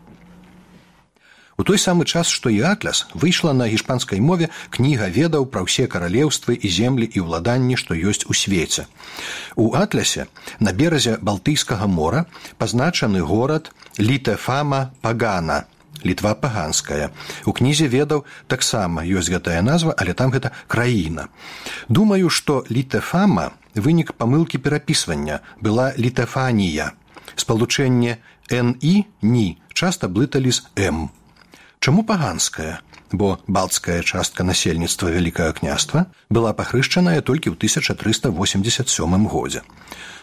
У 1.60 1.64
той 1.64 1.80
самы 1.80 2.04
час, 2.04 2.28
што 2.28 2.52
і 2.52 2.60
атляс 2.68 3.06
выйшла 3.16 3.54
на 3.56 3.68
гішпанскай 3.72 4.20
мове 4.20 4.50
кніга 4.76 5.08
ведаў 5.08 5.48
пра 5.48 5.64
ўсе 5.64 5.88
каралеўствы 5.88 6.60
і 6.60 6.68
землі 6.68 7.08
і 7.08 7.24
ўладанні, 7.24 7.80
што 7.80 7.96
ёсць 7.96 8.28
у 8.28 8.36
свеце. 8.36 8.88
У 9.56 9.72
атлясе 9.72 10.28
на 10.60 10.76
беразе 10.76 11.16
балтыйскага 11.24 11.88
мора 11.88 12.26
пазначаны 12.60 13.24
горад 13.24 13.72
літэфама 14.00 14.92
пагана. 15.02 15.64
Літва 16.04 16.36
паганская. 16.36 17.10
У 17.48 17.56
кнізе 17.56 17.88
ведаў 17.88 18.28
таксама 18.52 19.08
ёсць 19.08 19.32
гэтая 19.32 19.64
назва, 19.64 19.96
але 19.98 20.14
там 20.14 20.36
гэта 20.36 20.52
краіна. 20.68 21.32
Думаю, 21.88 22.30
што 22.30 22.68
літэфама 22.68 23.56
вынік 23.74 24.12
памылкі 24.20 24.60
перапісвання 24.60 25.40
была 25.64 25.96
літэфанія. 25.96 26.92
Спалучэнне 27.40 28.20
ні 28.52 28.96
ні 29.22 29.48
часта 29.74 30.08
блыталі 30.12 30.52
з 30.52 30.68
м. 30.76 31.10
Чаму 31.81 32.03
паганская? 32.05 32.81
Бо 33.11 33.39
балцкая 33.49 34.03
частка 34.03 34.45
насельніцтва 34.45 35.09
вялікага 35.17 35.53
княства 35.57 36.13
была 36.29 36.53
пахрышчаная 36.53 37.25
толькі 37.25 37.49
ў 37.49 37.57
1387 37.57 39.25
годзе. 39.25 39.65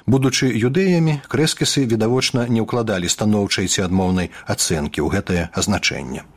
Будучы 0.06 0.54
юдэямі, 0.54 1.26
крэскісы 1.26 1.90
відавочна 1.90 2.46
не 2.46 2.62
ўкладалі 2.62 3.10
станоўчай 3.10 3.66
ці 3.74 3.90
адмоўнай 3.90 4.30
ацэнкі 4.46 5.02
ў 5.02 5.08
гэтае 5.18 5.50
азначэнне. 5.50 6.30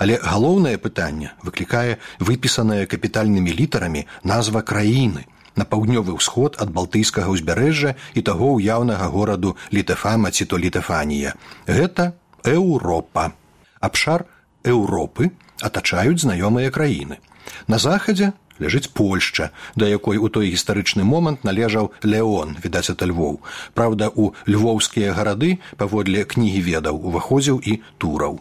Але 0.00 0.16
галоўнае 0.24 0.80
пытанне 0.80 1.36
выклікае 1.44 2.00
выпісаная 2.16 2.88
капітальнымі 2.88 3.52
літарамі 3.52 4.08
назва 4.24 4.64
краіны 4.64 5.28
на 5.60 5.68
паўднёвы 5.68 6.16
ўсход 6.16 6.56
ад 6.56 6.72
балтыйскага 6.72 7.36
ўзбярэжжа 7.36 8.00
і 8.16 8.24
таго 8.24 8.56
ўяўнага 8.56 9.12
гораду 9.12 9.60
літэфама 9.76 10.32
ці 10.32 10.48
то 10.48 10.56
літэфанія. 10.56 11.36
Гэта 11.68 12.16
Еўропа. 12.48 13.36
Абшар 13.84 14.24
Еўропы 14.64 15.30
атачаюць 15.62 16.24
знаёмыя 16.24 16.70
краіны. 16.70 17.20
На 17.68 17.78
захадзе 17.78 18.32
ляжыць 18.60 18.90
Польшча, 18.94 19.50
да 19.76 19.86
якой 19.86 20.16
у 20.16 20.28
той 20.28 20.50
гістарычны 20.50 21.04
момант 21.04 21.44
належаў 21.44 21.92
Леон, 22.02 22.56
відаць 22.62 22.90
ад 22.90 23.02
Львоў. 23.02 23.40
Праўда, 23.74 24.08
у 24.08 24.32
львоўскія 24.46 25.12
гарады 25.12 25.58
паводле 25.76 26.24
кнігі 26.24 26.62
ведаў 26.62 26.98
уваходзіў 26.98 27.60
і 27.60 27.82
тураў. 27.98 28.40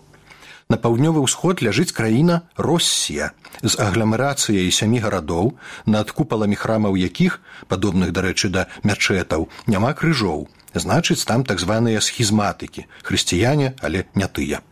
На 0.70 0.78
паўднёвы 0.78 1.22
ўсход 1.28 1.62
ляжыць 1.62 1.92
краіна 1.92 2.42
Россія 2.58 3.32
з 3.62 3.78
агламерацыяй 3.78 4.72
сямі 4.72 5.04
гарадоў, 5.04 5.54
над 5.86 6.12
купаламі 6.12 6.56
храмаў 6.56 6.98
якіх, 6.98 7.42
падобных, 7.68 8.16
дарэчы, 8.16 8.50
да 8.50 8.66
мячэтаў, 8.84 9.50
няма 9.68 9.94
крыжоў. 9.94 10.48
Значыць, 10.74 11.22
там 11.30 11.44
так 11.46 11.60
званыя 11.60 12.02
схізматыкі, 12.02 12.88
хрысціяне, 13.04 13.76
але 13.82 14.06
не 14.16 14.28
тыя. 14.28 14.66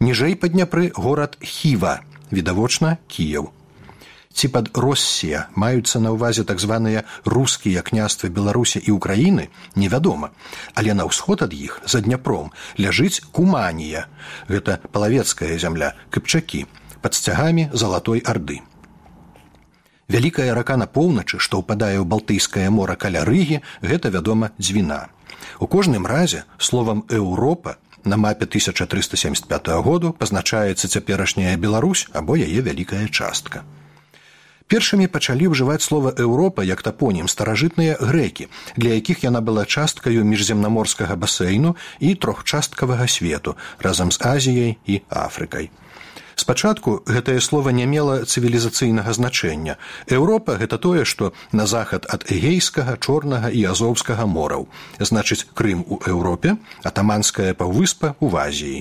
Ніжэй 0.00 0.34
па 0.40 0.48
Дняпры 0.48 0.92
горад 0.96 1.36
Хіва, 1.44 2.00
відавочна 2.32 2.96
Кіяў 3.06 3.52
ці 4.32 4.48
пад 4.48 4.70
россія 4.78 5.40
маюцца 5.58 6.00
на 6.00 6.14
ўвазе 6.14 6.44
так 6.48 6.62
званыя 6.62 7.02
рускія 7.26 7.82
княствы 7.84 8.30
беларусі 8.30 8.80
і 8.80 8.96
ўкраіны 8.96 9.50
невядома. 9.76 10.30
Але 10.74 10.94
на 10.94 11.04
ўсход 11.04 11.44
ад 11.44 11.52
іх 11.52 11.82
за 11.84 12.00
дняпром 12.00 12.48
ляжыць 12.78 13.20
куманія. 13.36 14.06
Гэта 14.48 14.78
палавецкая 14.94 15.58
зямля 15.58 15.92
кыпчакі 16.08 16.64
пад 17.04 17.12
сцягамі 17.18 17.68
залатой 17.72 18.24
арды. 18.24 18.64
Вялікая 20.08 20.54
рака 20.54 20.80
на 20.80 20.88
поўначы 20.88 21.38
што 21.38 21.60
ўпадае 21.60 22.00
ў 22.00 22.06
балтыйскае 22.08 22.66
мора 22.70 22.96
каля 22.96 23.28
рыгі 23.28 23.60
гэта 23.84 24.10
вядома 24.10 24.56
дзвіна. 24.56 25.12
У 25.60 25.66
кожным 25.66 26.06
разе 26.06 26.44
словам 26.58 27.04
еўропа 27.10 27.76
на 28.04 28.16
мапе 28.16 28.44
1375 28.44 29.68
году 29.82 30.12
пазначаецца 30.12 30.88
цяперашняя 30.88 31.56
Беларусь 31.56 32.08
або 32.12 32.36
яе 32.36 32.60
вялікая 32.62 33.08
частка 33.08 33.64
Першымі 34.70 35.06
пачалі 35.10 35.50
ўжываць 35.50 35.82
слова 35.82 36.10
Еўропа 36.14 36.62
як 36.62 36.82
тапонім 36.86 37.26
старажытныя 37.26 37.96
грэкі, 37.98 38.46
для 38.78 38.94
якіх 38.94 39.24
яна 39.26 39.42
была 39.42 39.64
часткаю 39.66 40.22
міжземнаморскага 40.22 41.16
басейну 41.18 41.74
і 41.98 42.14
трохчасткавага 42.14 43.10
свету 43.10 43.56
разам 43.82 44.14
з 44.14 44.22
Азіяй 44.22 44.78
і 44.86 45.02
Афрыкай. 45.10 45.74
Спачатку 46.40 47.02
гэтае 47.04 47.36
слово 47.44 47.68
не 47.76 47.84
мела 47.84 48.24
цывілізацыйнага 48.24 49.12
значэння. 49.12 49.74
Еўропа 50.08 50.54
гэта 50.62 50.78
тое, 50.80 51.04
што 51.04 51.34
на 51.52 51.66
захад 51.68 52.08
ад 52.08 52.24
эгейскага, 52.32 52.96
чорнага 52.96 53.50
і 53.52 53.66
азоўскага 53.72 54.24
мораў, 54.24 54.64
значыць 55.10 55.44
Крым 55.52 55.84
у 55.84 56.00
Еўропе, 56.12 56.56
а 56.80 56.87
Таманская 56.87 57.52
паўвыспа 57.52 58.14
ў 58.24 58.32
Азіі. 58.46 58.80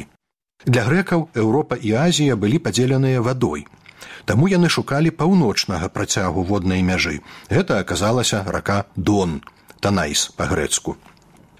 Для 0.63 0.87
грэкаў 0.87 1.27
Еўропа 1.35 1.75
і 1.75 1.91
Азія 1.99 2.39
былі 2.39 2.63
падзеленыя 2.63 3.19
вадой. 3.27 3.67
Таму 4.23 4.47
яны 4.47 4.71
шукалі 4.71 5.11
паўночнага 5.11 5.91
працягу 5.91 6.47
воднай 6.47 6.79
мяжы. 6.79 7.19
Гэта 7.51 7.83
аказалася 7.83 8.45
рака 8.47 8.85
Дон, 8.95 9.41
Танайс 9.83 10.29
па-грэцку. 10.39 10.95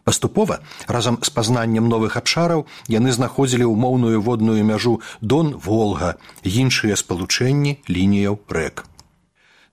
Паступова, 0.09 0.59
разам 0.87 1.19
з 1.21 1.29
пазнаннем 1.29 1.85
новых 1.85 2.17
абшараў 2.17 2.63
яны 2.89 3.11
знаходзілі 3.13 3.65
ўмоўную 3.69 4.21
водную 4.25 4.65
мяжу 4.65 4.93
Дон 5.21 5.51
Волга, 5.53 6.15
іншыя 6.41 6.97
спалучэнні 6.97 7.73
лініяў 7.85 8.39
рэк. 8.49 8.89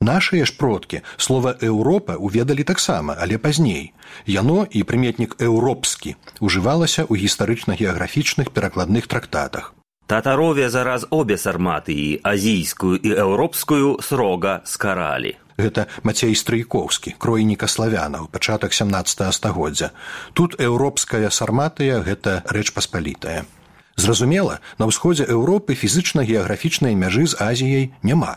Нашыя 0.05 0.45
ж 0.45 0.53
продкі 0.61 1.01
слова 1.17 1.57
Еўропа 1.57 2.19
уведалі 2.21 2.69
таксама, 2.69 3.17
але 3.17 3.41
пазней. 3.41 3.97
Яно 4.29 4.69
і 4.69 4.85
прыметнік 4.85 5.41
еўропскі 5.41 6.21
ўжывалася 6.45 7.09
ў 7.09 7.17
гістарычна-геаграфічных 7.25 8.53
перакладных 8.53 9.09
трактатах. 9.09 9.73
Татарове 10.05 10.69
зараз 10.69 11.09
обе 11.09 11.41
сарматыі 11.41 12.21
азійскую 12.21 13.01
і 13.01 13.17
еўропскую 13.25 14.05
срога 14.05 14.61
скаралі. 14.69 15.41
Гэта 15.57 15.89
Мацей 16.05 16.37
Стрыйкоўскі, 16.37 17.17
кройніка 17.19 17.67
славянаў, 17.67 18.29
пачатак 18.29 18.77
17 18.77 19.33
стагоддзя. 19.33 19.93
Тут 20.35 20.61
еўропская 20.61 21.31
сарматыя 21.31 22.05
гэта 22.05 22.43
рэч 22.45 22.73
паспалітая. 22.77 23.49
Зразумела, 23.97 24.61
на 24.77 24.85
ўсходзе 24.93 25.25
Еўропы 25.25 25.73
фізычна-геаграфічнай 25.73 26.93
мяжы 26.93 27.25
з 27.25 27.41
Азіяй 27.41 27.97
няма. 28.05 28.37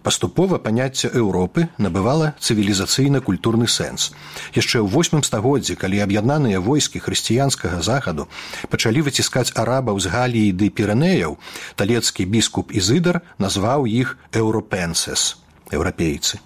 Паступова 0.00 0.56
паняцце 0.56 1.12
Еўропы 1.12 1.68
набывала 1.76 2.32
цывілізацыйна-культурны 2.40 3.68
сэнс. 3.68 4.16
Яшчэ 4.56 4.80
ў 4.80 4.88
восьмым 4.88 5.20
стагоддзі, 5.20 5.76
калі 5.76 6.00
аб'яднаныя 6.00 6.64
войскі 6.64 7.04
хрысціянскага 7.04 7.84
захаду 7.84 8.28
пачалі 8.72 9.04
выціскаць 9.04 9.52
арабаў 9.52 10.00
з 10.00 10.08
галіі 10.08 10.56
ды 10.56 10.72
пірэнеяў, 10.72 11.36
талецкі 11.76 12.24
біскуп 12.24 12.72
Ізыдар 12.72 13.20
назваў 13.36 13.84
іх 13.84 14.16
еўропенсес 14.32 15.36
еўрапейцы. 15.72 16.38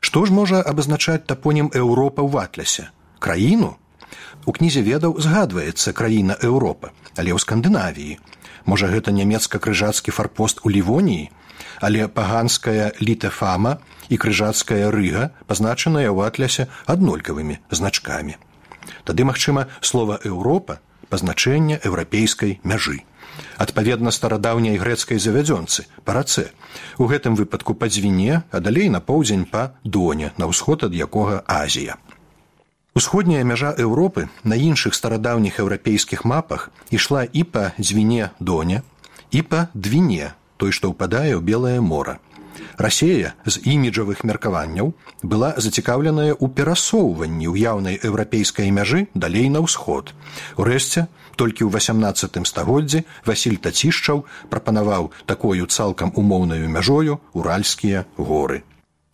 Што 0.00 0.26
ж 0.26 0.34
можа 0.34 0.58
абазначаць 0.60 1.26
тапонім 1.26 1.70
Еўропа 1.74 2.22
ў 2.22 2.30
ватлясе? 2.34 2.90
краіну? 3.22 3.76
У 4.46 4.52
кнізе 4.52 4.82
ведаў 4.82 5.14
згадваецца 5.22 5.94
краіна 5.94 6.34
Еўропа, 6.42 6.90
але 7.16 7.30
ў 7.30 7.38
скандынавіі. 7.38 8.18
Можа 8.66 8.90
гэта 8.90 9.14
нямецка-крыжацкі 9.14 10.10
фарпост 10.10 10.66
у 10.66 10.70
лівоніі, 10.74 11.30
але 11.78 12.08
паганская 12.08 12.90
літэфама 12.98 13.78
і 14.10 14.18
крыжацкая 14.18 14.90
рыга 14.94 15.30
пазначаная 15.46 16.10
ў 16.10 16.26
атлясе 16.26 16.66
аднолькавымі 16.86 17.58
значкамі. 17.70 18.38
Тады, 19.06 19.22
магчыма, 19.26 19.70
слова 19.80 20.18
Еўропа 20.26 20.82
пазначэнне 21.12 21.78
еўрапейскай 21.84 22.58
мяжы. 22.64 23.02
Адпаведна 23.58 24.10
старадаўняй 24.10 24.76
грэцкай 24.76 25.18
завядзёнцы 25.18 25.86
па 26.04 26.16
рацэ. 26.18 26.50
У 26.98 27.06
гэтым 27.06 27.36
выпадку 27.36 27.74
па 27.74 27.88
дзвіне, 27.88 28.42
а 28.50 28.60
далей 28.60 28.88
на 28.88 29.00
поўдзень 29.00 29.44
па 29.44 29.74
доне, 29.84 30.32
на 30.38 30.50
ўсход 30.50 30.84
ад 30.88 30.94
якога 30.94 31.44
Азія. 31.46 31.96
Усходняя 32.94 33.44
мяжа 33.44 33.72
Еўропы 33.72 34.28
на 34.44 34.54
іншых 34.54 34.94
старадаўніх 34.94 35.60
еўрапейскіх 35.64 36.24
мапах 36.28 36.68
ішла 36.90 37.24
і 37.24 37.44
па 37.44 37.72
дзвіне 37.80 38.30
доне 38.40 38.82
і 39.30 39.40
па 39.42 39.68
двіне 39.72 40.36
той, 40.60 40.76
што 40.76 40.92
ўпадае 40.92 41.32
ў 41.32 41.40
белае 41.40 41.80
мора. 41.80 42.20
Расея 42.78 43.32
з 43.46 43.60
іміджавых 43.62 44.24
меркаванняў 44.24 44.92
была 45.22 45.54
зацікаўленая 45.56 46.32
ў 46.34 46.46
перасоўванні 46.56 47.48
ўяўнай 47.52 48.00
еўрапейскай 48.02 48.70
мяжы 48.74 49.06
далей 49.14 49.48
на 49.48 49.62
ўсход. 49.64 50.12
Урэшце, 50.56 51.06
толькі 51.36 51.64
ў 51.66 51.70
18 51.74 52.42
стагоддзі 52.48 53.04
Васіль 53.26 53.60
Тацішчаў 53.62 54.24
прапанаваў 54.50 55.10
такою 55.26 55.66
цалкам 55.66 56.12
умоўнаю 56.16 56.68
мяжою 56.68 57.20
уральскія 57.32 58.04
горы. 58.16 58.62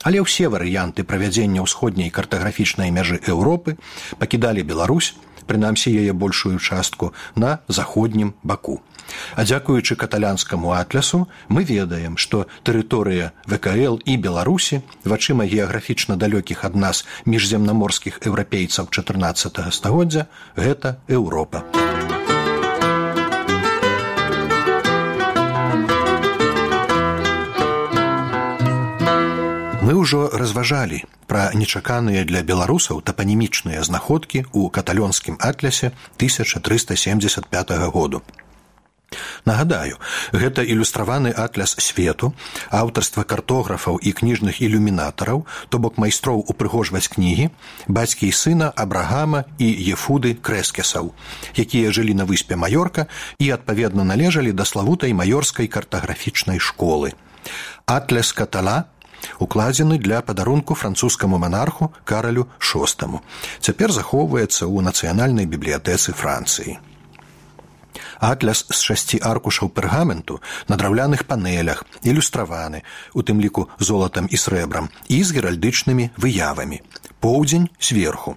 Але 0.07 0.22
ўсе 0.22 0.46
варыянты 0.46 1.03
правядзення 1.03 1.62
ўсходняй 1.66 2.11
картаграфічнай 2.14 2.94
мяжы 2.94 3.18
Еўропы 3.27 3.74
пакідалі 4.22 4.62
Беларусь, 4.62 5.14
прынамсі 5.48 5.90
яе 5.90 6.12
большую 6.12 6.59
частку 6.59 7.11
на 7.35 7.59
заходнім 7.66 8.35
баку. 8.42 8.79
А 9.37 9.44
дзякуючы 9.44 9.97
каталянскаму 9.97 10.73
атлясу 10.73 11.29
мы 11.49 11.64
ведаем, 11.64 12.16
што 12.16 12.47
тэрыторыя 12.64 13.33
ВКЛ 13.47 14.01
і 14.05 14.16
Беларусі 14.16 14.83
вачыма 15.05 15.49
геаграфічна 15.49 16.16
далёкіх 16.16 16.64
ад 16.64 16.77
нас 16.77 17.05
міжземнаморскіх 17.25 18.21
еўрапейцаў 18.25 18.88
14 18.90 19.73
стагоддзя 19.73 20.27
гэта 20.57 20.99
Еўропа. 21.09 21.64
Мы 29.88 29.94
ўжо 29.97 30.29
разважалі 30.29 31.01
пра 31.33 31.49
нечаканыя 31.57 32.25
для 32.29 32.42
беларусаў 32.44 33.01
тапанімічныя 33.09 33.81
знаходкі 33.88 34.44
ў 34.44 34.68
каталёнскім 34.68 35.40
атлясе 35.40 35.92
1375 36.21 37.88
году. 37.97 38.21
Нагадаю, 39.49 39.97
гэта 40.33 40.61
ілюстраваны 40.61 41.31
атляс 41.33 41.73
свету, 41.81 42.35
аўтарства 42.68 43.25
картографаў 43.25 43.97
і 43.97 44.12
кніжных 44.12 44.61
ілюмінатараў, 44.61 45.47
то 45.68 45.79
бок 45.79 45.97
майстроў 45.97 46.44
упрыгожваць 46.44 47.09
кнігі, 47.09 47.49
бацькі 47.88 48.29
і 48.29 48.35
сына 48.37 48.68
Абрагама 48.77 49.44
і 49.57 49.68
Ефуды 49.92 50.35
крэскесаў, 50.37 51.14
якія 51.57 51.92
жылі 51.92 52.14
на 52.21 52.29
выспе 52.29 52.61
Маёрка 52.61 53.09
і 53.40 53.49
адпаведна 53.57 54.05
належалі 54.05 54.53
да 54.53 54.68
славутай 54.68 55.16
маёрскай 55.16 55.73
картаграфічнай 55.73 56.61
школы. 56.61 57.16
Атляс 57.87 58.33
катала 58.37 58.92
укладзены 59.40 59.97
для 59.99 60.21
падарунку 60.21 60.75
французскаму 60.75 61.38
манарху 61.38 61.92
каралю 62.05 62.47
шостаму. 62.59 63.25
Цяпер 63.61 63.88
захоўваецца 63.92 64.68
ў 64.68 64.85
нацыянальнай 64.85 65.49
бібліятэцы 65.49 66.12
Францыі 66.12 66.79
атляс 68.21 68.65
з 68.69 68.79
шасці 68.79 69.21
аркушаў 69.23 69.71
пергаменту 69.71 70.41
на 70.69 70.77
драўляных 70.77 71.25
панелях 71.31 71.85
ілюстраваны 72.03 72.83
у 73.15 73.23
тым 73.23 73.41
ліку 73.45 73.69
золатам 73.79 74.29
і 74.31 74.37
срэбрам 74.37 74.91
і 75.09 75.23
з 75.23 75.39
геральдычнымі 75.39 76.11
выявамі. 76.17 76.83
Поўдзень 77.21 77.71
сверху 77.79 78.37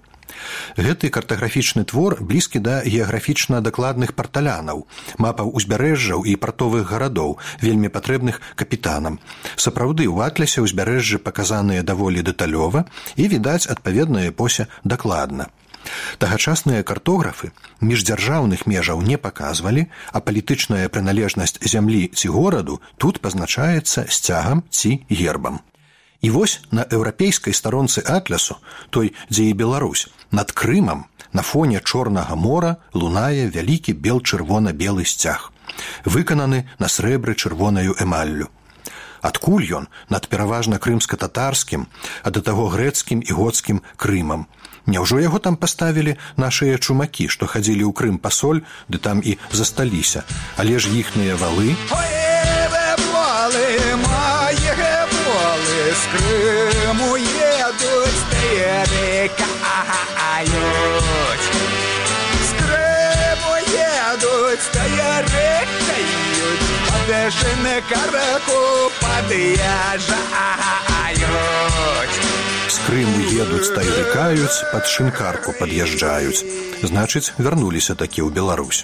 гэты 0.78 1.10
картаграфічны 1.16 1.84
твор 1.92 2.18
блізкі 2.32 2.62
да 2.68 2.76
геаграфічна 2.86 3.62
дакладных 3.68 4.14
парталянаў 4.20 4.84
мапаў 5.26 5.54
узбярэжжаў 5.62 6.26
і 6.26 6.36
партовых 6.46 6.88
гарадоў 6.92 7.38
вельмі 7.62 7.94
патрэбных 7.96 8.42
капітанам. 8.56 9.20
Сапраўды 9.56 10.08
ў 10.08 10.28
атлясе 10.28 10.66
ўзбярэжжы 10.66 11.22
паказаныя 11.30 11.84
даволі 11.84 12.26
дэталёва 12.26 12.86
і 13.16 13.28
відаць 13.36 13.68
адпаведная 13.68 14.30
эпося 14.32 14.68
дакладна 14.84 15.52
Тагачасныя 16.18 16.84
картографы 16.84 17.52
міждзяржаўных 17.82 18.68
межаў 18.68 19.02
не 19.02 19.18
паказвалі, 19.18 19.88
а 20.12 20.22
палітычная 20.22 20.88
прыналежнасць 20.90 21.58
зямлі 21.62 22.08
ці 22.14 22.30
гораду 22.30 22.82
тут 22.98 23.22
пазначаецца 23.22 24.06
сцягам 24.10 24.64
ці 24.70 25.02
гербам. 25.10 25.60
І 26.22 26.30
вось 26.30 26.62
на 26.72 26.86
еўрапейскай 26.86 27.54
старонцы 27.54 28.06
атлясу, 28.06 28.58
той, 28.90 29.14
дзе 29.30 29.50
і 29.50 29.54
Беларусь, 29.54 30.08
над 30.30 30.52
Крымам 30.52 31.06
на 31.34 31.42
фоне 31.42 31.82
чорнага 31.82 32.36
мора 32.36 32.78
лунае 32.94 33.50
вялікі 33.50 33.98
бел-чырвона-белы 33.98 35.06
сцяг, 35.06 35.52
выкананы 36.06 36.70
на 36.78 36.88
срэбры 36.88 37.36
чырвонаю 37.36 37.96
эмаллю. 37.98 38.50
Адкуль 39.22 39.66
ён 39.70 39.86
над 40.10 40.28
пераважна 40.28 40.78
крымска-татарскім, 40.82 41.86
а 42.24 42.30
да 42.30 42.42
таго 42.42 42.70
грэцкім 42.74 43.22
і 43.22 43.32
гоцкім 43.38 43.82
крымам. 43.96 44.48
Няўжо 44.91 45.19
яго 45.21 45.39
там 45.39 45.57
паставілі 45.57 46.17
нашыя 46.37 46.79
чумакі, 46.79 47.27
што 47.29 47.47
хадзілі 47.51 47.85
ў 47.87 47.93
крым 47.93 48.17
пасоль, 48.23 48.63
ды 48.87 48.99
там 48.99 49.19
і 49.25 49.39
засталіся, 49.51 50.23
але 50.57 50.79
ж 50.79 50.91
іхныя 50.95 51.35
валы. 51.35 51.75
з 55.97 56.05
Криму 56.13 57.17
їдуть, 57.17 58.17
стаєрикають. 58.23 59.41
З 62.49 62.51
Криму 62.59 63.53
їдуть, 63.67 64.63
стаєрикають. 64.63 65.67
Подешене 66.87 67.83
караку 67.89 68.61
под'їжджають. 69.01 70.27
З 72.91 72.91
Крыму 72.91 73.21
едуць, 73.31 73.71
тайрыкаюць, 73.77 74.67
пад 74.73 74.89
шынкарку 74.91 75.53
пад'язджаюць. 75.55 76.43
Значыць, 76.83 77.31
вярнуліся 77.39 77.95
такі 77.95 78.27
ў 78.27 78.35
Беларусь. 78.35 78.83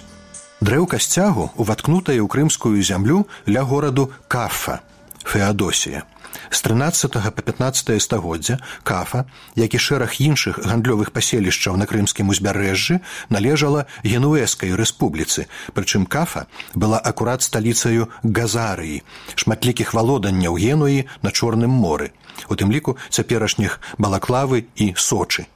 Дрэўка 0.63 0.99
сцягу 1.03 1.51
уваткнутая 1.59 2.15
ў 2.23 2.27
крымскую 2.31 2.79
зямлю 2.79 3.27
ля 3.43 3.67
гораду 3.67 4.07
Кафа, 4.31 4.79
Феадосія. 5.27 6.07
З 6.50 6.62
13 6.62 7.12
па 7.12 7.42
15 7.42 8.02
стагоддзя 8.02 8.58
кафа, 8.82 9.24
як 9.56 9.74
і 9.74 9.78
шэраг 9.78 10.20
іншых 10.20 10.60
гандлёвых 10.64 11.10
паселішчаў 11.12 11.76
на 11.76 11.86
крымскім 11.86 12.32
узбярэжжы 12.32 13.00
належала 13.28 13.86
генуэскай 14.04 14.72
рэспубліцы, 14.72 15.46
прычым 15.74 16.06
кафа 16.06 16.46
была 16.74 16.98
акурат 16.98 17.42
сталіцаю 17.42 18.08
газарыі, 18.22 19.02
шматлікіх 19.34 19.94
валоданняў 19.94 20.56
генуі 20.56 21.06
на 21.22 21.30
чорным 21.30 21.70
моры, 21.70 22.12
у 22.48 22.56
тым 22.56 22.72
ліку 22.72 22.96
цяперашніх 23.10 23.80
балаклавы 23.98 24.66
і 24.76 24.94
сочы. 24.96 25.46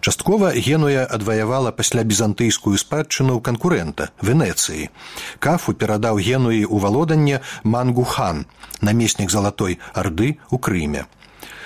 Часткова 0.00 0.52
генуя 0.52 1.04
адваявала 1.06 1.72
пасля 1.72 2.04
бізантыйскую 2.04 2.76
спадчыну 2.78 3.40
канкурэнта 3.40 4.10
венецыі. 4.22 4.90
Кафу 5.38 5.74
перадаў 5.74 6.20
генуі 6.20 6.62
ў 6.64 6.76
валоданне 6.78 7.40
мангухан 7.64 8.46
намеснік 8.80 9.30
залатой 9.30 9.78
арды 9.94 10.38
ў 10.52 10.56
крыме. 10.60 11.06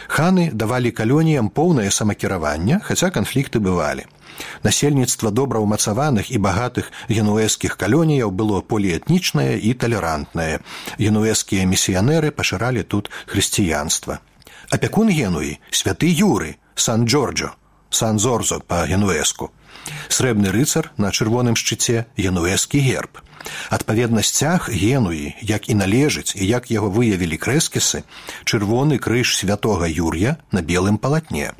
Ханы 0.08 0.48
давалі 0.52 0.90
калоніям 0.90 1.50
поўнае 1.52 1.90
самакіраванне 1.92 2.80
хаця 2.80 3.10
канфлікты 3.12 3.60
бывалі. 3.60 4.06
Насельніцтва 4.64 5.30
добра 5.34 5.60
ўмацаваных 5.60 6.30
і 6.32 6.40
багатых 6.40 6.88
генуэскіх 7.12 7.76
калоніяў 7.76 8.32
было 8.32 8.62
поліэтнічнае 8.62 9.60
і 9.60 9.74
талерантнае. 9.74 10.64
Генуэскія 10.96 11.68
місіянеры 11.68 12.32
пашыралі 12.32 12.82
тут 12.82 13.10
хрысціянства. 13.26 14.20
Апякун 14.70 15.12
генуі 15.12 15.58
святы 15.70 16.08
юры 16.08 16.56
сан-джорджо 16.74 17.52
сан-зорзо 17.89 18.59
па 18.67 18.85
генуэску 18.89 19.51
срэбны 20.09 20.51
рыцар 20.55 20.91
на 20.97 21.11
чырвоным 21.11 21.55
шчыце 21.59 22.05
генуэскі 22.17 22.79
герб 22.87 23.21
адпаведна 23.69 24.23
сцяг 24.23 24.69
генуі 24.69 25.35
як 25.41 25.69
і 25.69 25.77
належыць 25.79 26.35
і 26.35 26.47
як 26.47 26.71
яго 26.71 26.89
выявілі 26.89 27.37
крэскісы 27.45 28.03
чырвоны 28.45 28.99
крыж 28.99 29.35
святога 29.37 29.89
юр'я 29.89 30.37
на 30.51 30.61
белым 30.61 30.97
палатне 30.97 31.51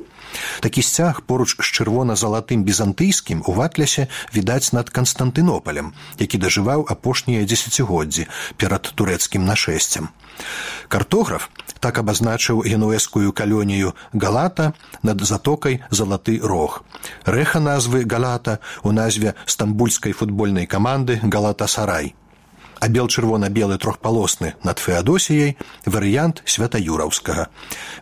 такі 0.60 0.82
сцяг 0.82 1.20
поруч 1.26 1.56
з 1.58 1.68
чырвона-залатым 1.68 2.64
бізантыйскім 2.64 3.44
у 3.46 3.52
ватлясе 3.52 4.08
відаць 4.34 4.72
над 4.72 4.90
канстантынопалем 4.90 5.92
які 6.18 6.38
дажываў 6.38 6.86
апошнія 6.88 7.44
дзесяцігоддзі 7.44 8.26
перад 8.56 8.90
турэцкім 8.94 9.44
нашэсцем 9.44 10.08
картограф 10.88 11.48
так 11.80 11.98
абазначыў 12.00 12.64
генуэскую 12.64 13.32
калонію 13.32 13.94
галата 14.12 14.72
над 15.02 15.20
затокай 15.20 15.80
залаты 15.90 16.40
рог 16.42 16.82
рэха 17.24 17.60
назвы 17.60 18.04
галата 18.04 18.58
у 18.82 18.92
назве 18.92 19.34
стамбульскай 19.46 20.12
футбольнай 20.12 20.66
каманды 20.66 21.20
галата 21.22 21.66
сарай 21.66 22.14
А 22.79 22.87
бел 22.87 23.07
чырвона-белы 23.07 23.77
трохпалосны 23.77 24.55
над 24.63 24.79
феадосіяй 24.79 25.57
варыянт 25.85 26.41
святаюраўскага. 26.45 27.47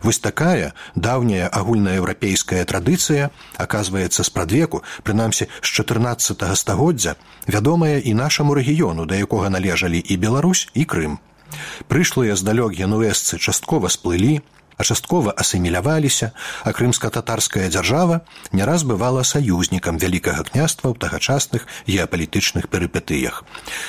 Вось 0.02 0.18
такая 0.18 0.72
даўняя 0.94 1.48
агульнаеўрапейская 1.48 2.64
традыцыя 2.64 3.30
аказваецца 3.56 4.24
спрадвеку 4.24 4.82
прынамсі 5.02 5.48
з 5.60 5.68
14 5.68 6.42
стагоддзя 6.54 7.16
вядомая 7.46 7.98
і 7.98 8.14
нашаму 8.14 8.54
рэгіёну 8.54 9.06
да 9.06 9.18
якога 9.18 9.50
належалі 9.50 9.98
і 9.98 10.16
беларусь 10.16 10.68
і 10.74 10.84
крым. 10.84 11.18
Прышлыя 11.88 12.36
здалёк 12.36 12.76
генуэсцы 12.76 13.38
часткова 13.38 13.88
сплылі, 13.88 14.40
а 14.78 14.84
часткова 14.84 15.34
асіміляваліся, 15.36 16.30
а 16.64 16.70
крымска-татарская 16.70 17.68
дзяржава 17.68 18.22
не 18.52 18.64
раз 18.64 18.86
бывала 18.86 19.26
саюзнікам 19.26 19.98
вялікага 19.98 20.46
княства 20.46 20.94
ў 20.94 20.96
тагачасных 20.96 21.66
геапалітычных 21.90 22.70
перыпетыях. 22.70 23.42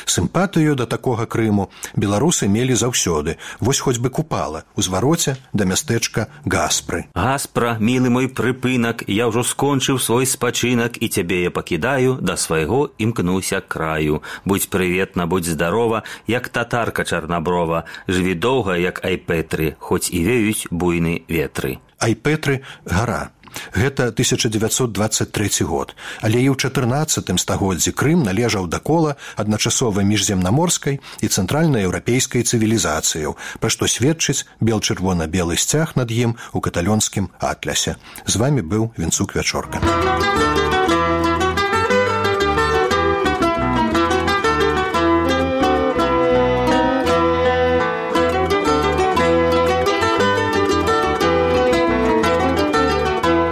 Сімпатыю 0.05 0.75
да 0.75 0.89
такога 0.89 1.29
крыму 1.29 1.69
беларусы 1.95 2.49
мелі 2.49 2.73
заўсёды, 2.73 3.37
вось 3.59 3.79
хоць 3.79 4.01
бы 4.01 4.09
купала 4.09 4.65
у 4.75 4.81
звароце 4.81 5.37
да 5.53 5.69
мястэчка 5.69 6.27
гаспры. 6.45 7.05
Гаспра, 7.13 7.77
мілы 7.79 8.09
мой 8.09 8.27
прыпынак, 8.27 9.05
я 9.05 9.29
ўжо 9.29 9.45
скончыў 9.45 10.01
свой 10.01 10.25
спачынак 10.25 10.97
і 10.97 11.07
цябе 11.07 11.43
я 11.45 11.51
пакідаю 11.53 12.17
да 12.21 12.37
свайго 12.37 12.89
імкнуся 12.97 13.61
краю. 13.61 14.23
Будь 14.45 14.69
прыветна, 14.73 15.29
будь 15.29 15.45
здарова, 15.45 16.03
як 16.25 16.49
татарка 16.49 17.05
чарнаброва, 17.05 17.85
жыві 18.07 18.33
доўга, 18.33 18.77
як 18.81 19.05
айпетры, 19.05 19.75
хоць 19.77 20.09
і 20.09 20.25
веюць 20.25 20.65
буйны 20.79 21.27
ветры. 21.27 21.77
Айпетры 21.99 22.63
гара. 22.87 23.31
Гэта 23.73 24.13
1923 24.13 25.65
год, 25.65 25.95
але 26.21 26.41
і 26.41 26.53
ў 26.53 26.55
14 26.55 27.33
стагоддзі 27.41 27.91
Крым 27.97 28.23
належаў 28.23 28.69
да 28.69 28.79
кола 28.79 29.17
адначасова 29.35 30.05
міжземнаморскай 30.05 31.01
і 31.21 31.27
цэнтральнаеўрапейскай 31.27 32.45
цывілізацыяў, 32.45 33.35
пра 33.59 33.69
што 33.69 33.89
сведчыць 33.89 34.45
бел-чырвона-белы 34.61 35.57
сцяг 35.57 35.97
над 35.97 36.13
ім 36.13 36.37
у 36.53 36.59
каталёнскім 36.61 37.33
атлясе. 37.41 37.97
З 38.25 38.35
вами 38.37 38.61
быў 38.61 38.93
вінцук 38.97 39.35
вячорка. 39.35 39.81